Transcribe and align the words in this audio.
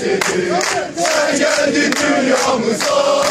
bizedir 0.00 0.54
Sen 0.96 1.38
geldin 1.38 1.92
dünyamıza 1.92 3.22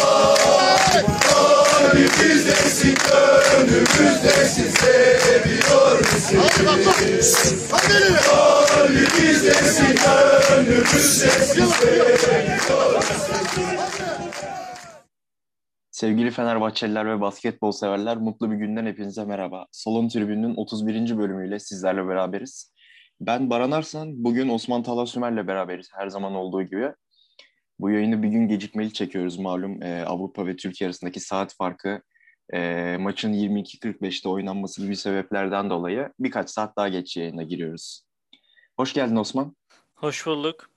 Kalbimizdesin, 1.30 2.96
gönlümüzdesin 3.06 4.70
Seviyor 4.70 6.00
bizi 6.00 6.38
Kalbimizdesin, 8.70 9.96
gönlümüzdesin 10.50 11.66
Seviyor 11.66 12.20
Sevgili 15.92 16.32
Fenerbahçeliler 16.32 17.06
ve 17.06 17.22
basketbol 17.22 17.72
severler, 17.72 18.18
mutlu 18.18 18.52
bir 18.52 18.56
günden 18.56 18.86
hepinize 18.86 19.26
merhaba. 19.26 19.66
Salon 19.72 20.08
Tribünü'nün 20.08 20.56
31. 20.56 21.18
bölümüyle 21.18 21.60
sizlerle 21.60 22.08
beraberiz. 22.08 22.74
Ben 23.22 23.50
Baran 23.50 23.72
Arslan, 23.72 24.24
bugün 24.24 24.50
Osman 24.50 24.84
Talasümer'le 24.84 25.48
beraberiz 25.48 25.90
her 25.94 26.08
zaman 26.08 26.36
olduğu 26.36 26.64
gibi. 26.64 26.94
Bu 27.80 27.90
yayını 27.90 28.24
bir 28.24 28.28
gün 28.28 28.48
gecikmeli 28.48 28.94
çekiyoruz 28.94 29.40
malum 29.40 29.84
e, 29.84 30.06
Avrupa 30.06 30.48
ve 30.48 30.56
Türkiye 30.56 30.88
arasındaki 30.88 31.20
saat 31.20 31.56
farkı 31.56 32.02
e, 32.54 32.98
maçın 33.00 33.34
22.45'te 33.34 34.30
oynanması 34.30 34.82
gibi 34.82 34.96
sebeplerden 34.96 35.70
dolayı 35.70 36.14
birkaç 36.20 36.50
saat 36.50 36.78
daha 36.78 36.90
geç 36.90 37.18
yayına 37.18 37.44
giriyoruz. 37.44 38.02
Hoş 38.78 38.94
geldin 38.94 39.16
Osman. 39.16 39.56
Hoş 39.96 40.26
bulduk. 40.26 40.70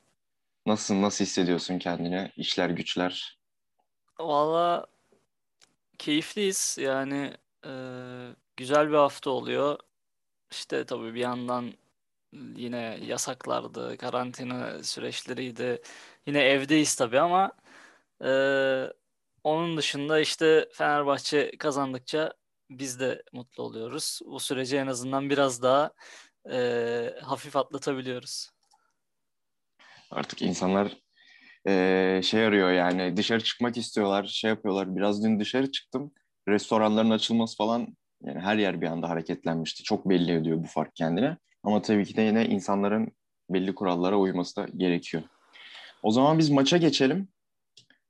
Nasılsın, 0.66 1.02
nasıl 1.02 1.24
hissediyorsun 1.24 1.78
kendini, 1.78 2.30
işler 2.36 2.70
güçler? 2.70 3.38
Valla 4.20 4.86
keyifliyiz. 5.98 6.76
Yani 6.80 7.34
e, 7.66 7.72
güzel 8.56 8.88
bir 8.88 8.94
hafta 8.94 9.30
oluyor. 9.30 9.78
İşte 10.50 10.84
tabii 10.84 11.14
bir 11.14 11.20
yandan 11.20 11.72
yine 12.32 12.98
yasaklardı, 13.02 13.96
karantina 13.96 14.82
süreçleriydi. 14.82 15.82
Yine 16.26 16.40
evdeyiz 16.40 16.94
tabii 16.94 17.20
ama 17.20 17.52
e, 18.24 18.30
onun 19.44 19.76
dışında 19.76 20.20
işte 20.20 20.68
Fenerbahçe 20.72 21.50
kazandıkça 21.58 22.32
biz 22.70 23.00
de 23.00 23.22
mutlu 23.32 23.62
oluyoruz. 23.62 24.20
Bu 24.26 24.40
süreci 24.40 24.76
en 24.76 24.86
azından 24.86 25.30
biraz 25.30 25.62
daha 25.62 25.92
e, 26.52 27.14
hafif 27.22 27.56
atlatabiliyoruz. 27.56 28.50
Artık 30.10 30.42
insanlar 30.42 30.96
e, 31.68 32.20
şey 32.24 32.46
arıyor 32.46 32.72
yani 32.72 33.16
dışarı 33.16 33.44
çıkmak 33.44 33.76
istiyorlar, 33.76 34.24
şey 34.24 34.48
yapıyorlar. 34.50 34.96
Biraz 34.96 35.24
dün 35.24 35.40
dışarı 35.40 35.70
çıktım. 35.70 36.12
Restoranların 36.48 37.10
açılması 37.10 37.56
falan 37.56 37.96
yani 38.22 38.40
her 38.40 38.56
yer 38.56 38.80
bir 38.80 38.86
anda 38.86 39.08
hareketlenmişti. 39.08 39.82
Çok 39.82 40.08
belli 40.08 40.32
ediyor 40.32 40.58
bu 40.58 40.66
fark 40.66 40.96
kendine. 40.96 41.36
Ama 41.64 41.82
tabii 41.82 42.04
ki 42.04 42.16
de 42.16 42.22
yine 42.22 42.46
insanların 42.46 43.12
belli 43.50 43.74
kurallara 43.74 44.18
uyması 44.18 44.56
da 44.56 44.66
gerekiyor. 44.76 45.22
O 46.02 46.10
zaman 46.10 46.38
biz 46.38 46.50
maça 46.50 46.76
geçelim. 46.76 47.28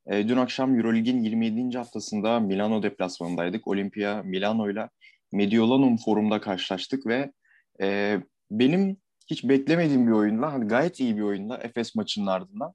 E, 0.06 0.28
dün 0.28 0.36
akşam 0.36 0.76
Eurolig'in 0.76 1.20
27. 1.20 1.78
haftasında 1.78 2.40
Milano 2.40 2.82
deplasmanındaydık. 2.82 3.68
Olimpia 3.68 4.22
Milano 4.22 4.70
ile 4.70 4.88
Mediolanum 5.32 5.96
Forum'da 5.96 6.40
karşılaştık 6.40 7.06
ve 7.06 7.32
e, 7.80 8.18
benim 8.50 8.96
hiç 9.26 9.44
beklemediğim 9.44 10.06
bir 10.06 10.12
oyunla, 10.12 10.52
hani 10.52 10.68
gayet 10.68 11.00
iyi 11.00 11.16
bir 11.16 11.22
oyunla 11.22 11.56
Efes 11.56 11.94
maçının 11.94 12.26
ardından 12.26 12.74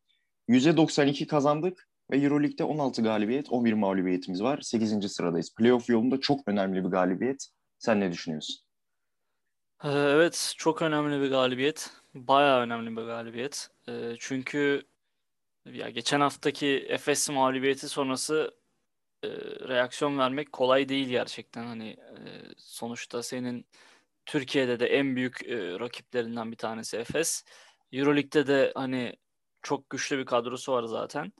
%92 0.49 1.27
kazandık 1.27 1.87
ve 2.11 2.17
Euroleague'de 2.17 2.63
16 2.63 3.03
galibiyet, 3.03 3.49
11 3.49 3.73
mağlubiyetimiz 3.73 4.43
var. 4.43 4.61
8. 4.61 5.11
sıradayız. 5.11 5.55
Playoff 5.55 5.89
yolunda 5.89 6.19
çok 6.19 6.47
önemli 6.47 6.85
bir 6.85 6.89
galibiyet. 6.89 7.47
Sen 7.79 7.99
ne 7.99 8.11
düşünüyorsun? 8.11 8.66
Ee, 9.83 9.89
evet, 9.89 10.53
çok 10.57 10.81
önemli 10.81 11.21
bir 11.21 11.29
galibiyet. 11.29 11.91
Bayağı 12.13 12.61
önemli 12.61 12.97
bir 12.97 13.01
galibiyet. 13.01 13.69
Ee, 13.89 14.13
çünkü 14.19 14.83
ya 15.65 15.89
geçen 15.89 16.21
haftaki 16.21 16.67
Efes 16.89 17.29
mağlubiyeti 17.29 17.89
sonrası 17.89 18.55
e, 19.23 19.29
reaksiyon 19.69 20.19
vermek 20.19 20.53
kolay 20.53 20.89
değil 20.89 21.09
gerçekten. 21.09 21.67
Hani 21.67 21.89
e, 21.89 22.19
sonuçta 22.57 23.23
senin 23.23 23.65
Türkiye'de 24.25 24.79
de 24.81 24.87
en 24.87 25.15
büyük 25.15 25.47
e, 25.47 25.79
rakiplerinden 25.79 26.51
bir 26.51 26.57
tanesi 26.57 26.97
Efes. 26.97 27.45
Euroleague'de 27.93 28.47
de 28.47 28.73
hani 28.75 29.17
çok 29.63 29.91
güçlü 29.91 30.19
bir 30.19 30.25
kadrosu 30.25 30.73
var 30.73 30.83
zaten. 30.83 31.33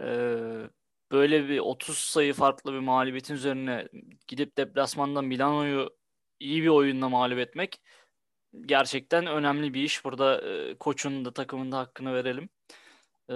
Ee, 0.00 0.70
böyle 1.12 1.48
bir 1.48 1.58
30 1.58 1.98
sayı 1.98 2.34
farklı 2.34 2.72
bir 2.72 2.78
mağlubiyetin 2.78 3.34
üzerine 3.34 3.88
gidip 4.28 4.56
deplasmanda 4.56 5.22
Milano'yu 5.22 5.90
iyi 6.40 6.62
bir 6.62 6.68
oyunla 6.68 7.08
mağlup 7.08 7.38
etmek 7.38 7.80
gerçekten 8.60 9.26
önemli 9.26 9.74
bir 9.74 9.82
iş. 9.82 10.04
Burada 10.04 10.40
e, 10.40 10.74
koçun 10.74 11.24
da 11.24 11.32
takımın 11.32 11.72
da 11.72 11.78
hakkını 11.78 12.14
verelim. 12.14 12.48
Ee, 13.30 13.34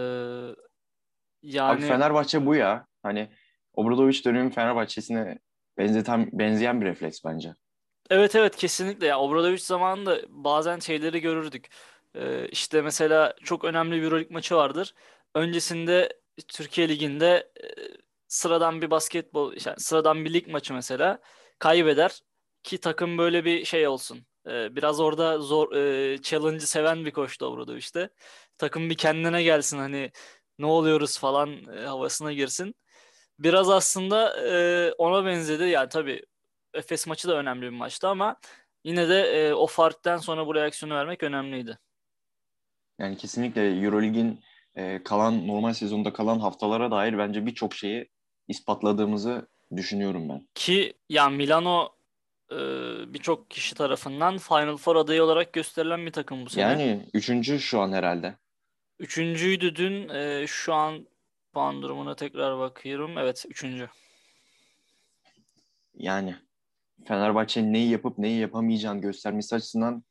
yani 1.42 1.72
Abi 1.72 1.82
Fenerbahçe 1.82 2.46
bu 2.46 2.54
ya. 2.54 2.86
Hani 3.02 3.30
Obradoviç 3.72 4.24
dönemi 4.24 4.50
Fenerbahçe'sine 4.50 5.38
benzeten 5.78 6.28
benzeyen 6.32 6.80
bir 6.80 6.86
refleks 6.86 7.24
bence. 7.24 7.54
Evet 8.10 8.34
evet 8.34 8.56
kesinlikle 8.56 9.06
ya 9.06 9.20
Obradoviç 9.20 9.62
zamanında 9.62 10.20
bazen 10.28 10.78
şeyleri 10.78 11.20
görürdük. 11.20 11.68
Ee, 12.14 12.48
işte 12.48 12.82
mesela 12.82 13.34
çok 13.44 13.64
önemli 13.64 13.96
bir 13.96 14.02
Euroleague 14.02 14.34
maçı 14.34 14.54
vardır. 14.54 14.94
Öncesinde 15.34 16.20
Türkiye 16.48 16.88
Ligi'nde 16.88 17.52
e, 17.64 17.66
sıradan 18.28 18.82
bir 18.82 18.90
basketbol, 18.90 19.52
yani 19.66 19.80
sıradan 19.80 20.24
bir 20.24 20.32
lig 20.32 20.48
maçı 20.48 20.74
mesela 20.74 21.18
kaybeder 21.58 22.20
ki 22.64 22.78
takım 22.78 23.18
böyle 23.18 23.44
bir 23.44 23.64
şey 23.64 23.88
olsun. 23.88 24.26
Ee, 24.46 24.76
biraz 24.76 25.00
orada 25.00 25.38
zor 25.38 25.72
e, 25.76 26.22
challenge'ı 26.22 26.66
seven 26.66 27.04
bir 27.04 27.10
koçtu 27.10 27.46
orada 27.46 27.76
işte. 27.76 28.10
Takım 28.58 28.90
bir 28.90 28.96
kendine 28.96 29.42
gelsin 29.42 29.78
hani 29.78 30.10
ne 30.58 30.66
oluyoruz 30.66 31.18
falan 31.18 31.76
e, 31.76 31.86
havasına 31.86 32.32
girsin. 32.32 32.74
Biraz 33.38 33.70
aslında 33.70 34.48
e, 34.48 34.92
ona 34.92 35.26
benzedi. 35.26 35.64
Yani 35.64 35.88
tabii 35.88 36.22
Efes 36.74 37.06
maçı 37.06 37.28
da 37.28 37.36
önemli 37.36 37.62
bir 37.62 37.68
maçtı 37.68 38.08
ama 38.08 38.36
yine 38.84 39.08
de 39.08 39.20
e, 39.22 39.54
o 39.54 39.66
farktan 39.66 40.16
sonra 40.16 40.46
bu 40.46 40.54
reaksiyonu 40.54 40.94
vermek 40.94 41.22
önemliydi. 41.22 41.78
Yani 42.98 43.16
kesinlikle 43.16 43.80
Eurolig'in 43.80 44.40
e, 44.74 45.02
kalan 45.02 45.46
normal 45.46 45.72
sezonda 45.72 46.12
kalan 46.12 46.38
haftalara 46.38 46.90
dair 46.90 47.18
bence 47.18 47.46
birçok 47.46 47.74
şeyi 47.74 48.10
ispatladığımızı 48.48 49.48
düşünüyorum 49.76 50.28
ben. 50.28 50.48
Ki 50.54 50.94
ya 51.08 51.28
Milano 51.28 51.88
e, 52.50 52.56
birçok 53.14 53.50
kişi 53.50 53.74
tarafından 53.74 54.38
Final 54.38 54.76
Four 54.76 54.96
adayı 54.96 55.22
olarak 55.22 55.52
gösterilen 55.52 56.06
bir 56.06 56.12
takım 56.12 56.46
bu 56.46 56.50
sene. 56.50 56.62
Yani 56.62 57.08
üçüncü 57.14 57.60
şu 57.60 57.80
an 57.80 57.92
herhalde. 57.92 58.34
Üçüncüydü 58.98 59.76
dün. 59.76 60.08
E, 60.08 60.44
şu 60.46 60.74
an 60.74 61.06
puan 61.52 61.82
durumuna 61.82 62.14
tekrar 62.14 62.58
bakıyorum. 62.58 63.18
Evet 63.18 63.44
üçüncü. 63.48 63.88
Yani 65.94 66.34
Fenerbahçe'nin 67.04 67.72
neyi 67.72 67.90
yapıp 67.90 68.18
neyi 68.18 68.40
yapamayacağını 68.40 69.00
göstermesi 69.00 69.54
açısından 69.54 70.04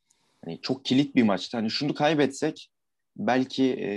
hani 0.44 0.60
çok 0.60 0.84
kilit 0.84 1.16
bir 1.16 1.22
maçtı. 1.22 1.56
Hani 1.56 1.70
şunu 1.70 1.94
kaybetsek 1.94 2.70
belki 3.16 3.64
e, 3.64 3.88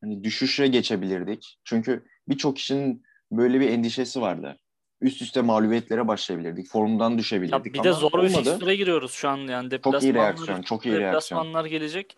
hani 0.00 0.24
düşüşe 0.24 0.66
geçebilirdik. 0.66 1.58
Çünkü 1.64 2.04
birçok 2.28 2.56
kişinin 2.56 3.02
böyle 3.32 3.60
bir 3.60 3.70
endişesi 3.70 4.20
vardı. 4.20 4.58
Üst 5.00 5.22
üste 5.22 5.40
mağlubiyetlere 5.40 6.08
başlayabilirdik. 6.08 6.68
Formdan 6.68 7.18
düşebilirdik. 7.18 7.66
Ya 7.66 7.74
bir 7.74 7.84
de 7.84 7.92
zor 7.92 8.12
olmadı. 8.12 8.28
bir 8.28 8.34
fikstüre 8.34 8.76
giriyoruz 8.76 9.12
şu 9.12 9.28
an 9.28 9.36
yani. 9.36 9.80
Çok 9.84 10.02
iyi 10.02 10.14
reaksiyon. 10.14 10.62
Çok 10.62 10.86
iyi 10.86 10.94
deplasmanlar 10.94 11.62
reaksiyon. 11.62 11.80
gelecek. 11.80 12.16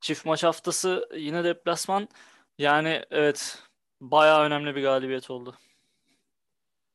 Çift 0.00 0.26
maç 0.26 0.44
haftası 0.44 1.08
yine 1.16 1.44
deplasman. 1.44 2.08
Yani 2.58 3.02
evet 3.10 3.58
bayağı 4.00 4.42
önemli 4.42 4.76
bir 4.76 4.82
galibiyet 4.82 5.30
oldu. 5.30 5.54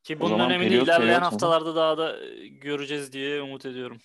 Ki 0.03 0.19
bunun 0.19 0.39
önemini 0.39 0.67
periyot, 0.67 0.87
ilerleyen 0.87 1.19
periyot 1.19 1.31
haftalarda 1.31 1.69
mu? 1.69 1.75
daha 1.75 1.97
da 1.97 2.17
göreceğiz 2.49 3.13
diye 3.13 3.41
umut 3.41 3.65
ediyorum. 3.65 3.97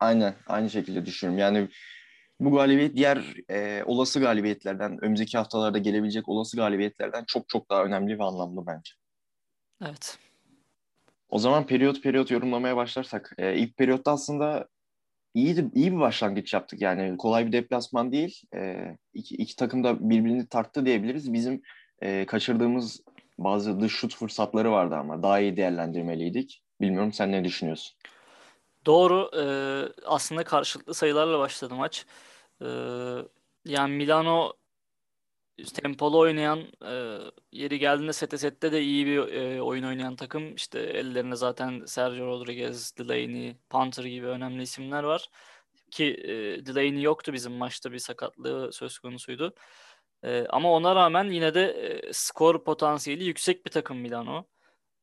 Aynen. 0.00 0.34
Aynı 0.46 0.70
şekilde 0.70 1.06
düşünüyorum. 1.06 1.38
Yani 1.38 1.68
bu 2.40 2.56
galibiyet 2.56 2.96
diğer 2.96 3.34
e, 3.50 3.82
olası 3.84 4.20
galibiyetlerden, 4.20 5.04
önümüzdeki 5.04 5.38
haftalarda 5.38 5.78
gelebilecek 5.78 6.28
olası 6.28 6.56
galibiyetlerden 6.56 7.24
çok 7.26 7.48
çok 7.48 7.70
daha 7.70 7.84
önemli 7.84 8.18
ve 8.18 8.24
anlamlı 8.24 8.66
bence. 8.66 8.92
Evet. 9.84 10.18
O 11.28 11.38
zaman 11.38 11.66
periyot 11.66 12.02
periyot 12.02 12.30
yorumlamaya 12.30 12.76
başlarsak. 12.76 13.34
E, 13.38 13.56
ilk 13.56 13.76
periyotta 13.76 14.12
aslında 14.12 14.68
iyi, 15.34 15.70
iyi 15.74 15.92
bir 15.92 16.00
başlangıç 16.00 16.54
yaptık. 16.54 16.82
Yani 16.82 17.16
kolay 17.16 17.46
bir 17.46 17.52
deplasman 17.52 18.12
değil. 18.12 18.42
E, 18.54 18.76
iki, 19.14 19.34
iki 19.34 19.56
takım 19.56 19.84
da 19.84 20.10
birbirini 20.10 20.48
tarttı 20.48 20.86
diyebiliriz. 20.86 21.32
Bizim 21.32 21.62
e, 22.02 22.26
kaçırdığımız 22.26 23.02
bazı 23.38 23.80
dış 23.80 23.92
şut 23.92 24.16
fırsatları 24.16 24.72
vardı 24.72 24.94
ama 24.94 25.22
daha 25.22 25.40
iyi 25.40 25.56
değerlendirmeliydik. 25.56 26.62
Bilmiyorum 26.80 27.12
sen 27.12 27.32
ne 27.32 27.44
düşünüyorsun? 27.44 27.96
Doğru. 28.86 29.30
Ee, 29.36 30.02
aslında 30.06 30.44
karşılıklı 30.44 30.94
sayılarla 30.94 31.38
başladı 31.38 31.74
maç. 31.74 32.06
Ee, 32.62 32.66
yani 33.64 33.96
Milano 33.96 34.52
tempolu 35.64 36.18
oynayan, 36.18 36.58
e, 36.86 37.18
yeri 37.52 37.78
geldiğinde 37.78 38.12
sete 38.12 38.38
sette 38.38 38.72
de 38.72 38.82
iyi 38.82 39.06
bir 39.06 39.18
e, 39.18 39.62
oyun 39.62 39.84
oynayan 39.84 40.16
takım. 40.16 40.54
İşte 40.54 40.80
ellerinde 40.80 41.36
zaten 41.36 41.84
Sergio 41.86 42.26
Rodriguez, 42.26 42.96
Delaney, 42.98 43.56
Panther 43.70 44.04
gibi 44.04 44.26
önemli 44.26 44.62
isimler 44.62 45.02
var. 45.02 45.28
Ki 45.90 46.04
e, 46.24 46.66
Delaney 46.66 47.02
yoktu 47.02 47.32
bizim 47.32 47.52
maçta 47.52 47.92
bir 47.92 47.98
sakatlığı 47.98 48.72
söz 48.72 48.98
konusuydu. 48.98 49.54
E, 50.24 50.46
ama 50.50 50.72
ona 50.72 50.94
rağmen 50.96 51.24
yine 51.30 51.54
de 51.54 51.62
e, 52.08 52.12
skor 52.12 52.64
potansiyeli 52.64 53.24
yüksek 53.24 53.66
bir 53.66 53.70
takım 53.70 53.98
Milano. 53.98 54.46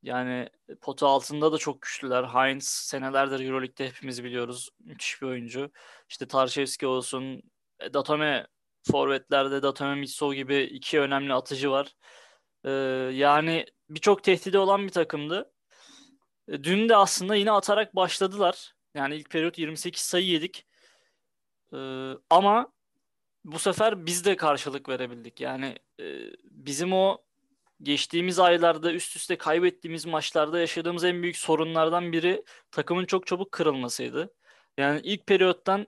Yani 0.03 0.49
potu 0.81 1.07
altında 1.07 1.51
da 1.51 1.57
çok 1.57 1.81
güçlüler. 1.81 2.23
Heinz 2.23 2.67
senelerdir 2.67 3.39
Euroleague'de 3.39 3.87
hepimiz 3.87 4.23
biliyoruz. 4.23 4.69
Müthiş 4.79 5.21
bir 5.21 5.27
oyuncu. 5.27 5.71
İşte 6.09 6.27
Tarşevski 6.27 6.87
olsun. 6.87 7.41
e, 7.79 7.93
Datome 7.93 8.47
forvetlerde 8.91 9.63
Datome 9.63 9.95
Mitso 9.95 10.33
gibi 10.33 10.61
iki 10.61 10.99
önemli 10.99 11.33
atıcı 11.33 11.71
var. 11.71 11.95
Ee, 12.65 12.71
yani 13.13 13.65
birçok 13.89 14.23
tehdidi 14.23 14.57
olan 14.57 14.83
bir 14.83 14.91
takımdı. 14.91 15.51
E, 16.47 16.63
Dün 16.63 16.89
de 16.89 16.95
aslında 16.95 17.35
yine 17.35 17.51
atarak 17.51 17.95
başladılar. 17.95 18.73
Yani 18.95 19.15
ilk 19.15 19.29
periyot 19.29 19.57
28 19.57 20.01
sayı 20.01 20.25
yedik. 20.25 20.67
Ee, 21.73 22.11
ama 22.29 22.71
bu 23.43 23.59
sefer 23.59 24.05
biz 24.05 24.25
de 24.25 24.35
karşılık 24.35 24.89
verebildik. 24.89 25.41
Yani 25.41 25.75
e, 25.99 26.05
bizim 26.43 26.93
o 26.93 27.17
geçtiğimiz 27.81 28.39
aylarda 28.39 28.93
üst 28.93 29.15
üste 29.15 29.37
kaybettiğimiz 29.37 30.05
maçlarda 30.05 30.59
yaşadığımız 30.59 31.03
en 31.03 31.21
büyük 31.23 31.37
sorunlardan 31.37 32.11
biri 32.11 32.43
takımın 32.71 33.05
çok 33.05 33.27
çabuk 33.27 33.51
kırılmasıydı. 33.51 34.33
Yani 34.77 35.01
ilk 35.03 35.27
periyottan 35.27 35.87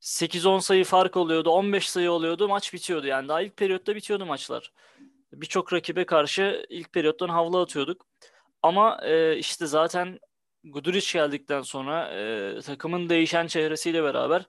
8-10 0.00 0.60
sayı 0.60 0.84
fark 0.84 1.16
oluyordu, 1.16 1.50
15 1.50 1.90
sayı 1.90 2.10
oluyordu, 2.10 2.48
maç 2.48 2.72
bitiyordu. 2.74 3.06
Yani 3.06 3.28
daha 3.28 3.42
ilk 3.42 3.56
periyotta 3.56 3.96
bitiyordu 3.96 4.26
maçlar. 4.26 4.72
Birçok 5.32 5.72
rakibe 5.72 6.04
karşı 6.06 6.66
ilk 6.68 6.92
periyottan 6.92 7.28
havlu 7.28 7.58
atıyorduk. 7.58 8.06
Ama 8.62 9.00
e, 9.02 9.36
işte 9.36 9.66
zaten 9.66 10.20
Guduric 10.64 11.12
geldikten 11.18 11.62
sonra 11.62 12.08
e, 12.08 12.60
takımın 12.60 13.08
değişen 13.08 13.46
çehresiyle 13.46 14.02
beraber 14.02 14.46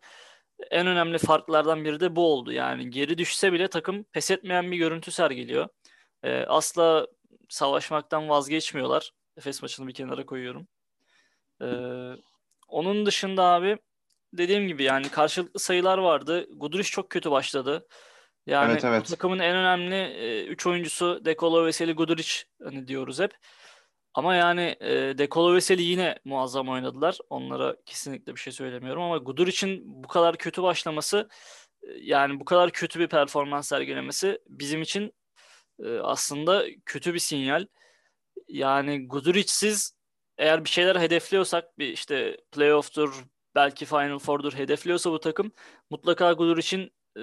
en 0.72 0.88
önemli 0.88 1.18
farklardan 1.18 1.86
biri 1.86 2.00
de 2.00 2.16
bu 2.16 2.34
oldu. 2.34 2.52
Yani 2.52 2.90
geri 2.90 3.18
düşse 3.18 3.54
bile 3.54 3.68
takım 3.68 4.04
pes 4.04 4.32
etmeyen 4.32 4.72
bir 4.72 4.78
görüntü 4.78 5.12
sergiliyor. 5.12 5.68
E, 6.24 6.40
asla 6.44 7.08
savaşmaktan 7.50 8.30
vazgeçmiyorlar. 8.30 9.12
Efes 9.38 9.62
maçını 9.62 9.88
bir 9.88 9.94
kenara 9.94 10.26
koyuyorum. 10.26 10.68
E, 11.62 11.68
onun 12.68 13.06
dışında 13.06 13.44
abi 13.44 13.78
dediğim 14.34 14.68
gibi 14.68 14.84
yani 14.84 15.10
karşılıklı 15.10 15.60
sayılar 15.60 15.98
vardı. 15.98 16.48
Guduric 16.56 16.90
çok 16.90 17.10
kötü 17.10 17.32
başladı. 17.32 17.88
Yani 18.46 18.72
Evet, 18.72 18.86
evet. 18.86 19.08
takımın 19.08 19.40
en 19.40 19.56
önemli 19.56 20.46
3 20.48 20.68
oyuncusu 20.68 21.26
Dekolo, 21.26 21.66
Veseli, 21.66 21.94
Guduric 21.94 22.44
hani 22.64 22.88
diyoruz 22.88 23.20
hep. 23.20 23.34
Ama 24.14 24.36
yani 24.36 24.76
e, 24.80 25.18
Dekolo 25.18 25.54
Veseli 25.56 25.82
yine 25.84 26.20
muazzam 26.26 26.70
oynadılar. 26.70 27.18
Onlara 27.30 27.76
kesinlikle 27.86 28.36
bir 28.36 28.40
şey 28.40 28.54
söylemiyorum 28.54 29.04
ama 29.04 29.18
Guduric'in 29.18 29.82
bu 30.04 30.08
kadar 30.08 30.38
kötü 30.38 30.64
başlaması 30.64 31.30
e, 31.84 31.88
yani 32.02 32.40
bu 32.40 32.46
kadar 32.46 32.72
kötü 32.72 33.00
bir 33.00 33.08
performans 33.08 33.68
sergilemesi 33.68 34.40
bizim 34.48 34.82
için 34.82 35.14
e, 35.84 35.98
aslında 36.00 36.66
kötü 36.86 37.14
bir 37.14 37.20
sinyal. 37.20 37.66
Yani 38.48 39.08
Guduric'siz 39.08 39.96
eğer 40.38 40.66
bir 40.66 40.70
şeyler 40.70 40.96
hedefliyorsak 40.96 41.80
bir 41.80 41.88
işte 41.88 42.38
playoff'tur 42.52 43.26
belki 43.56 43.86
Final 43.86 44.20
Four'dur 44.20 44.54
hedefliyorsa 44.54 45.12
bu 45.12 45.20
takım 45.20 45.52
mutlaka 45.90 46.34
Guduric'in 46.34 46.92
e, 47.18 47.22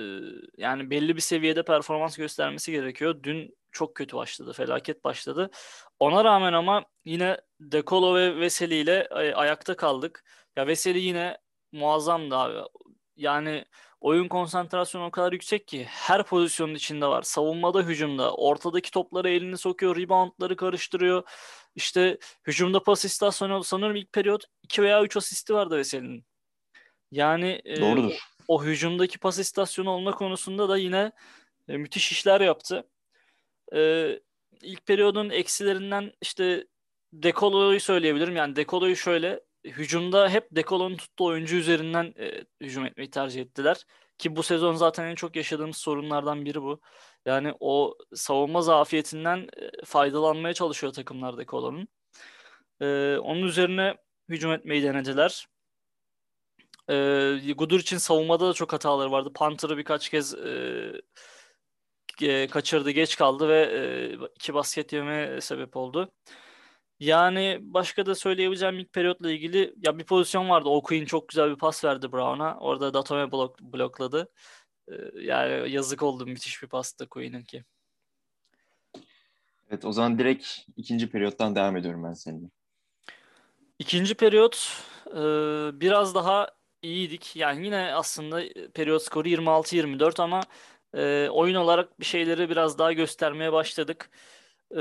yani 0.59 0.91
belli 0.91 1.17
bir 1.17 1.21
seviyede 1.21 1.63
performans 1.63 2.17
göstermesi 2.17 2.73
gerekiyor. 2.73 3.23
Dün 3.23 3.59
çok 3.73 3.95
kötü 3.95 4.17
başladı. 4.17 4.53
Felaket 4.53 5.05
başladı. 5.05 5.51
Ona 5.99 6.25
rağmen 6.25 6.53
ama 6.53 6.85
yine 7.05 7.41
Dekolo 7.61 8.15
ve 8.15 8.37
Veseli 8.41 8.75
ile 8.75 9.09
ay- 9.11 9.35
ayakta 9.35 9.77
kaldık. 9.77 10.25
Ya 10.57 10.67
Veseli 10.67 10.99
yine 10.99 11.39
muazzamdı 11.73 12.37
abi. 12.37 12.69
Yani 13.17 13.65
oyun 14.01 14.29
konsantrasyonu 14.29 15.07
o 15.07 15.11
kadar 15.11 15.33
yüksek 15.33 15.69
ki 15.69 15.85
her 15.85 16.25
pozisyonun 16.27 16.75
içinde 16.75 17.07
var. 17.07 17.23
Savunmada, 17.23 17.83
hücumda. 17.83 18.35
Ortadaki 18.35 18.91
topları 18.91 19.31
elini 19.31 19.59
sokuyor, 19.59 19.97
reboundları 19.97 20.57
karıştırıyor. 20.57 21.23
İşte 21.79 22.19
hücumda 22.47 22.83
pas 22.83 23.05
istasyonu 23.05 23.65
sanırım 23.65 23.97
ilk 23.97 24.13
periyot 24.13 24.45
2 24.63 24.83
veya 24.83 25.03
3 25.03 25.17
asisti 25.17 25.55
vardı 25.55 25.77
Veseli'nin. 25.77 26.25
Yani 27.11 27.63
e, 27.65 27.81
Doğrudur. 27.81 28.19
o 28.49 28.65
hücumdaki 28.65 29.19
pas 29.19 29.39
istasyonu 29.39 29.91
olma 29.91 30.13
konusunda 30.13 30.69
da 30.69 30.79
yine 30.79 31.13
e, 31.69 31.77
müthiş 31.77 32.13
işler 32.13 32.41
yaptı. 32.41 32.89
E, 33.75 34.11
ilk 34.63 34.87
periyodun 34.87 35.31
eksilerinden 35.31 36.13
işte 36.23 36.67
Dekolo'yu 37.13 37.81
söyleyebilirim. 37.81 38.37
Yani 38.37 38.57
Dekolo'yu 38.57 38.97
şöyle 38.97 39.41
hücumda 39.65 40.29
hep 40.29 40.49
Dekolo'nun 40.53 40.97
tuttuğu 40.97 41.25
oyuncu 41.25 41.57
üzerinden 41.57 42.15
e, 42.19 42.45
hücum 42.61 42.87
etmeyi 42.87 43.11
tercih 43.11 43.41
ettiler. 43.43 43.87
Ki 44.19 44.37
bu 44.37 44.43
sezon 44.43 44.75
zaten 44.75 45.05
en 45.05 45.15
çok 45.15 45.37
yaşadığımız 45.37 45.77
sorunlardan 45.77 46.45
biri 46.45 46.63
bu. 46.63 46.81
Yani 47.27 47.55
o 47.61 47.95
savunma 48.15 48.63
zafiyetinden 48.63 49.39
e, 49.39 49.85
faydalanmaya 49.85 50.55
çalışıyor 50.55 50.93
takımlar 50.93 51.39
Dekolo'nun. 51.39 51.89
E, 52.81 53.17
onun 53.19 53.43
üzerine 53.43 53.95
hücum 54.29 54.53
etmeyi 54.53 54.83
denediler. 54.83 55.49
E, 56.91 57.53
Gudur 57.57 57.81
için 57.81 57.99
savunmada 57.99 58.49
da 58.49 58.53
çok 58.53 58.73
hataları 58.73 59.11
vardı. 59.13 59.33
Panther'ı 59.35 59.77
birkaç 59.79 60.09
kez 60.09 60.35
e, 60.35 60.93
e, 62.23 62.47
kaçırdı, 62.49 62.91
geç 62.91 63.17
kaldı 63.17 63.49
ve 63.49 63.61
e, 63.61 64.29
iki 64.35 64.55
basket 64.55 64.93
yeme 64.93 65.41
sebep 65.41 65.77
oldu. 65.77 66.13
Yani 67.01 67.59
başka 67.63 68.07
da 68.07 68.15
söyleyebileceğim 68.15 68.79
ilk 68.79 68.93
periyotla 68.93 69.31
ilgili 69.31 69.75
ya 69.87 69.99
bir 69.99 70.05
pozisyon 70.05 70.49
vardı. 70.49 70.69
Okuyun 70.69 71.05
çok 71.05 71.29
güzel 71.29 71.51
bir 71.51 71.57
pas 71.57 71.85
verdi 71.85 72.13
Brown'a. 72.13 72.59
Orada 72.59 72.95
Datome 72.95 73.33
blok, 73.33 73.61
blokladı. 73.61 74.29
E, 74.91 75.21
yani 75.21 75.71
yazık 75.71 76.03
oldu. 76.03 76.27
Müthiş 76.27 76.63
bir 76.63 76.69
pastı 76.69 77.09
Queen'inki. 77.09 77.65
Evet 79.71 79.85
o 79.85 79.93
zaman 79.93 80.19
direkt 80.19 80.59
ikinci 80.77 81.11
periyottan 81.11 81.55
devam 81.55 81.77
ediyorum 81.77 82.05
ben 82.05 82.13
seninle. 82.13 82.47
İkinci 83.79 84.15
periyot 84.15 84.83
e, 85.07 85.21
biraz 85.81 86.15
daha 86.15 86.49
iyiydik. 86.83 87.37
Yani 87.37 87.65
yine 87.65 87.95
aslında 87.95 88.43
periyot 88.75 89.03
skoru 89.03 89.29
26-24 89.29 90.23
ama 90.23 90.41
e, 90.95 91.29
oyun 91.29 91.55
olarak 91.55 92.01
bir 92.01 92.05
şeyleri 92.05 92.51
biraz 92.51 92.79
daha 92.79 92.93
göstermeye 92.93 93.53
başladık. 93.53 94.11
E, 94.77 94.81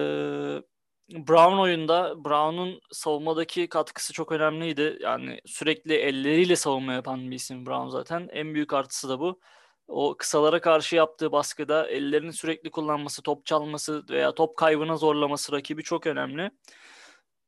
Brown 1.12 1.58
oyunda 1.58 2.26
Brown'un 2.26 2.82
savunmadaki 2.92 3.70
katkısı 3.70 4.14
çok 4.14 4.32
önemliydi. 4.32 4.98
Yani 5.02 5.42
sürekli 5.46 5.94
elleriyle 5.94 6.56
savunma 6.56 6.94
yapan 6.94 7.32
bir 7.32 7.36
isim 7.36 7.66
Brown 7.66 7.90
zaten. 7.90 8.30
En 8.32 8.54
büyük 8.54 8.74
artısı 8.74 9.10
da 9.10 9.20
bu. 9.20 9.40
O 9.88 10.18
kısalara 10.18 10.62
karşı 10.62 10.96
yaptığı 10.96 11.32
baskıda 11.32 11.88
ellerini 11.88 12.34
sürekli 12.34 12.72
kullanması, 12.72 13.22
top 13.22 13.46
çalması 13.46 14.04
veya 14.10 14.36
top 14.36 14.58
kaybına 14.58 14.98
zorlaması 14.98 15.52
rakibi 15.52 15.84
çok 15.84 16.08
önemli. 16.08 16.52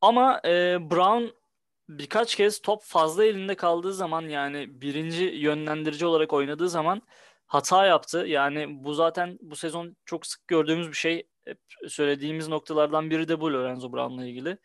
Ama 0.01 0.41
e, 0.45 0.77
Brown 0.91 1.25
birkaç 1.89 2.35
kez 2.35 2.61
top 2.61 2.83
fazla 2.83 3.25
elinde 3.25 3.55
kaldığı 3.55 3.93
zaman 3.93 4.21
yani 4.21 4.81
birinci 4.81 5.23
yönlendirici 5.23 6.05
olarak 6.05 6.33
oynadığı 6.33 6.69
zaman 6.69 7.01
hata 7.47 7.85
yaptı. 7.85 8.25
Yani 8.27 8.83
bu 8.83 8.93
zaten 8.93 9.37
bu 9.41 9.55
sezon 9.55 9.95
çok 10.05 10.25
sık 10.27 10.47
gördüğümüz 10.47 10.87
bir 10.87 10.93
şey. 10.93 11.27
Hep 11.45 11.59
söylediğimiz 11.87 12.47
noktalardan 12.47 13.09
biri 13.09 13.27
de 13.27 13.41
bu 13.41 13.53
Lorenzo 13.53 13.93
Brown'la 13.93 14.25
ilgili. 14.25 14.57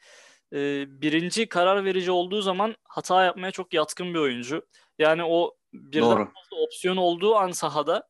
Ee, 0.53 0.85
birinci 1.03 1.49
karar 1.49 1.85
verici 1.85 2.11
olduğu 2.11 2.43
zaman 2.43 2.77
hata 2.85 3.25
yapmaya 3.25 3.51
çok 3.51 3.75
yatkın 3.75 4.15
bir 4.15 4.19
oyuncu. 4.19 4.67
Yani 4.99 5.25
o 5.25 5.57
birden 5.75 6.03
Doğru. 6.03 6.25
fazla 6.25 6.65
opsiyon 6.65 6.97
olduğu 6.97 7.37
an 7.37 7.51
sahada 7.51 8.09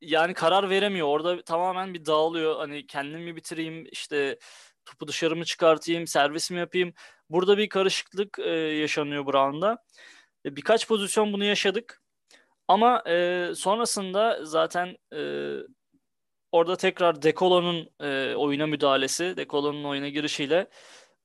yani 0.00 0.34
karar 0.34 0.70
veremiyor. 0.70 1.08
Orada 1.08 1.42
tamamen 1.42 1.94
bir 1.94 2.06
dağılıyor. 2.06 2.56
Hani 2.56 2.86
kendim 2.86 3.20
mi 3.22 3.36
bitireyim 3.36 3.86
işte 3.92 4.38
topu 4.84 5.08
dışarı 5.08 5.36
mı 5.36 5.44
çıkartayım, 5.44 6.06
servis 6.06 6.50
mi 6.50 6.58
yapayım? 6.58 6.92
Burada 7.30 7.58
bir 7.58 7.68
karışıklık 7.68 8.38
e, 8.38 8.50
yaşanıyor 8.50 9.26
Brown'da. 9.26 9.78
E, 10.46 10.56
birkaç 10.56 10.88
pozisyon 10.88 11.32
bunu 11.32 11.44
yaşadık. 11.44 12.02
Ama 12.68 13.02
e, 13.08 13.48
sonrasında 13.56 14.44
zaten 14.44 14.96
e, 15.14 15.20
orada 16.52 16.76
tekrar 16.76 17.22
Dekolo'nun 17.22 17.90
e, 18.00 18.34
oyuna 18.34 18.66
müdahalesi, 18.66 19.36
Dekolo'nun 19.36 19.84
oyuna 19.84 20.08
girişiyle 20.08 20.68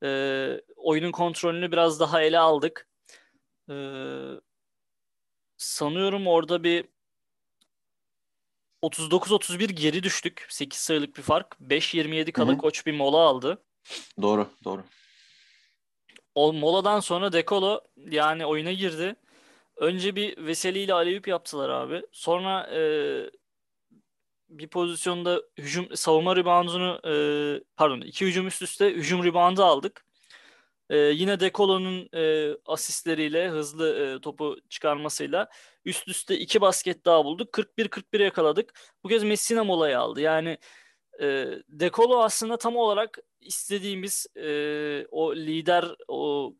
e, 0.03 0.61
oyunun 0.75 1.11
kontrolünü 1.11 1.71
biraz 1.71 1.99
daha 1.99 2.21
ele 2.21 2.39
aldık. 2.39 2.87
E, 3.69 3.75
sanıyorum 5.59 6.27
orada 6.27 6.63
bir 6.63 6.85
39-31 8.83 9.71
geri 9.71 10.03
düştük. 10.03 10.45
8 10.49 10.79
sayılık 10.79 11.17
bir 11.17 11.21
fark. 11.21 11.57
5-27 11.61 12.31
kala 12.31 12.57
koç 12.57 12.85
bir 12.85 12.93
mola 12.93 13.17
aldı. 13.17 13.63
Doğru, 14.21 14.47
doğru. 14.63 14.83
O 16.35 16.53
moladan 16.53 16.99
sonra 16.99 17.31
Dekolo 17.33 17.81
yani 18.09 18.45
oyuna 18.45 18.71
girdi. 18.71 19.15
Önce 19.77 20.15
bir 20.15 20.45
Veseli 20.45 20.79
ile 20.79 20.93
Aleyüp 20.93 21.27
yaptılar 21.27 21.69
abi. 21.69 22.01
Sonra 22.11 22.69
e, 22.73 22.81
bir 24.49 24.67
pozisyonda 24.67 25.41
hücum 25.57 25.95
savunma 25.95 26.35
reboundunu 26.35 27.01
e, 27.05 27.13
pardon 27.75 28.01
iki 28.01 28.25
hücum 28.25 28.47
üst 28.47 28.61
üste 28.61 28.89
hücum 28.89 29.23
reboundu 29.23 29.63
aldık. 29.63 30.05
Ee, 30.89 30.97
yine 30.97 31.39
De 31.39 31.51
Colo'nun 31.51 32.09
e, 32.13 32.53
asistleriyle, 32.65 33.49
hızlı 33.49 33.99
e, 33.99 34.21
topu 34.21 34.57
çıkarmasıyla 34.69 35.49
üst 35.85 36.07
üste 36.07 36.39
iki 36.39 36.61
basket 36.61 37.05
daha 37.05 37.25
bulduk. 37.25 37.53
41-41 37.53 38.23
yakaladık. 38.23 38.73
Bu 39.03 39.07
kez 39.09 39.23
Messina 39.23 39.63
molayı 39.63 39.99
aldı. 39.99 40.21
Yani 40.21 40.57
e, 41.21 41.25
De 41.69 41.89
Colo 41.89 42.19
aslında 42.23 42.57
tam 42.57 42.75
olarak 42.77 43.19
istediğimiz 43.41 44.27
e, 44.35 45.05
o 45.11 45.35
lider, 45.35 45.85
o 46.07 46.53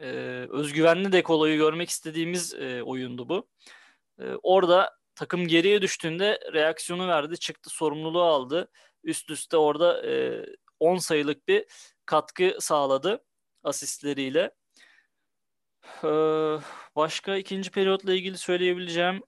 e, 0.00 0.06
özgüvenli 0.50 1.12
De 1.12 1.22
Colo'yu 1.22 1.56
görmek 1.56 1.90
istediğimiz 1.90 2.54
e, 2.54 2.82
oyundu 2.82 3.28
bu. 3.28 3.48
E, 4.20 4.24
orada 4.42 4.92
takım 5.14 5.48
geriye 5.48 5.82
düştüğünde 5.82 6.40
reaksiyonu 6.52 7.08
verdi, 7.08 7.38
çıktı, 7.38 7.70
sorumluluğu 7.70 8.22
aldı. 8.22 8.68
Üst 9.04 9.30
üste 9.30 9.56
orada 9.56 10.06
e, 10.06 10.44
10 10.80 10.98
sayılık 10.98 11.48
bir 11.48 11.64
katkı 12.06 12.56
sağladı 12.60 13.24
asistleriyle. 13.64 14.50
Ee, 16.04 16.08
başka 16.96 17.36
ikinci 17.36 17.70
periyotla 17.70 18.14
ilgili 18.14 18.38
söyleyebileceğim 18.38 19.22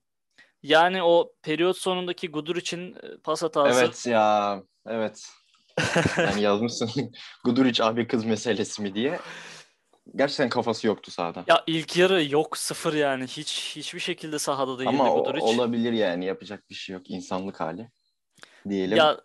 yani 0.63 1.03
o 1.03 1.33
periyot 1.41 1.77
sonundaki 1.77 2.31
Gudur 2.31 2.55
için 2.55 2.95
e, 2.95 3.17
pas 3.23 3.43
hatası. 3.43 3.79
Evet 3.79 4.05
ya, 4.07 4.63
evet. 4.87 5.29
Yani 6.17 6.41
yazmışsın 6.41 6.89
Guduric 7.45 7.83
abi 7.83 8.07
kız 8.07 8.25
meselesi 8.25 8.81
mi 8.81 8.95
diye. 8.95 9.19
Gerçekten 10.15 10.49
kafası 10.49 10.87
yoktu 10.87 11.11
sahada. 11.11 11.43
Ya 11.47 11.63
ilk 11.67 11.97
yarı 11.97 12.23
yok 12.23 12.57
sıfır 12.57 12.93
yani 12.93 13.23
hiç 13.23 13.75
hiçbir 13.75 13.99
şekilde 13.99 14.39
sahada 14.39 14.79
değildi 14.79 14.89
Ama 14.89 15.09
Guduric. 15.09 15.45
olabilir 15.45 15.93
yani 15.93 16.25
yapacak 16.25 16.69
bir 16.69 16.75
şey 16.75 16.93
yok. 16.93 17.09
insanlık 17.09 17.59
hali 17.59 17.91
diyelim. 18.69 18.97
Ya 18.97 19.21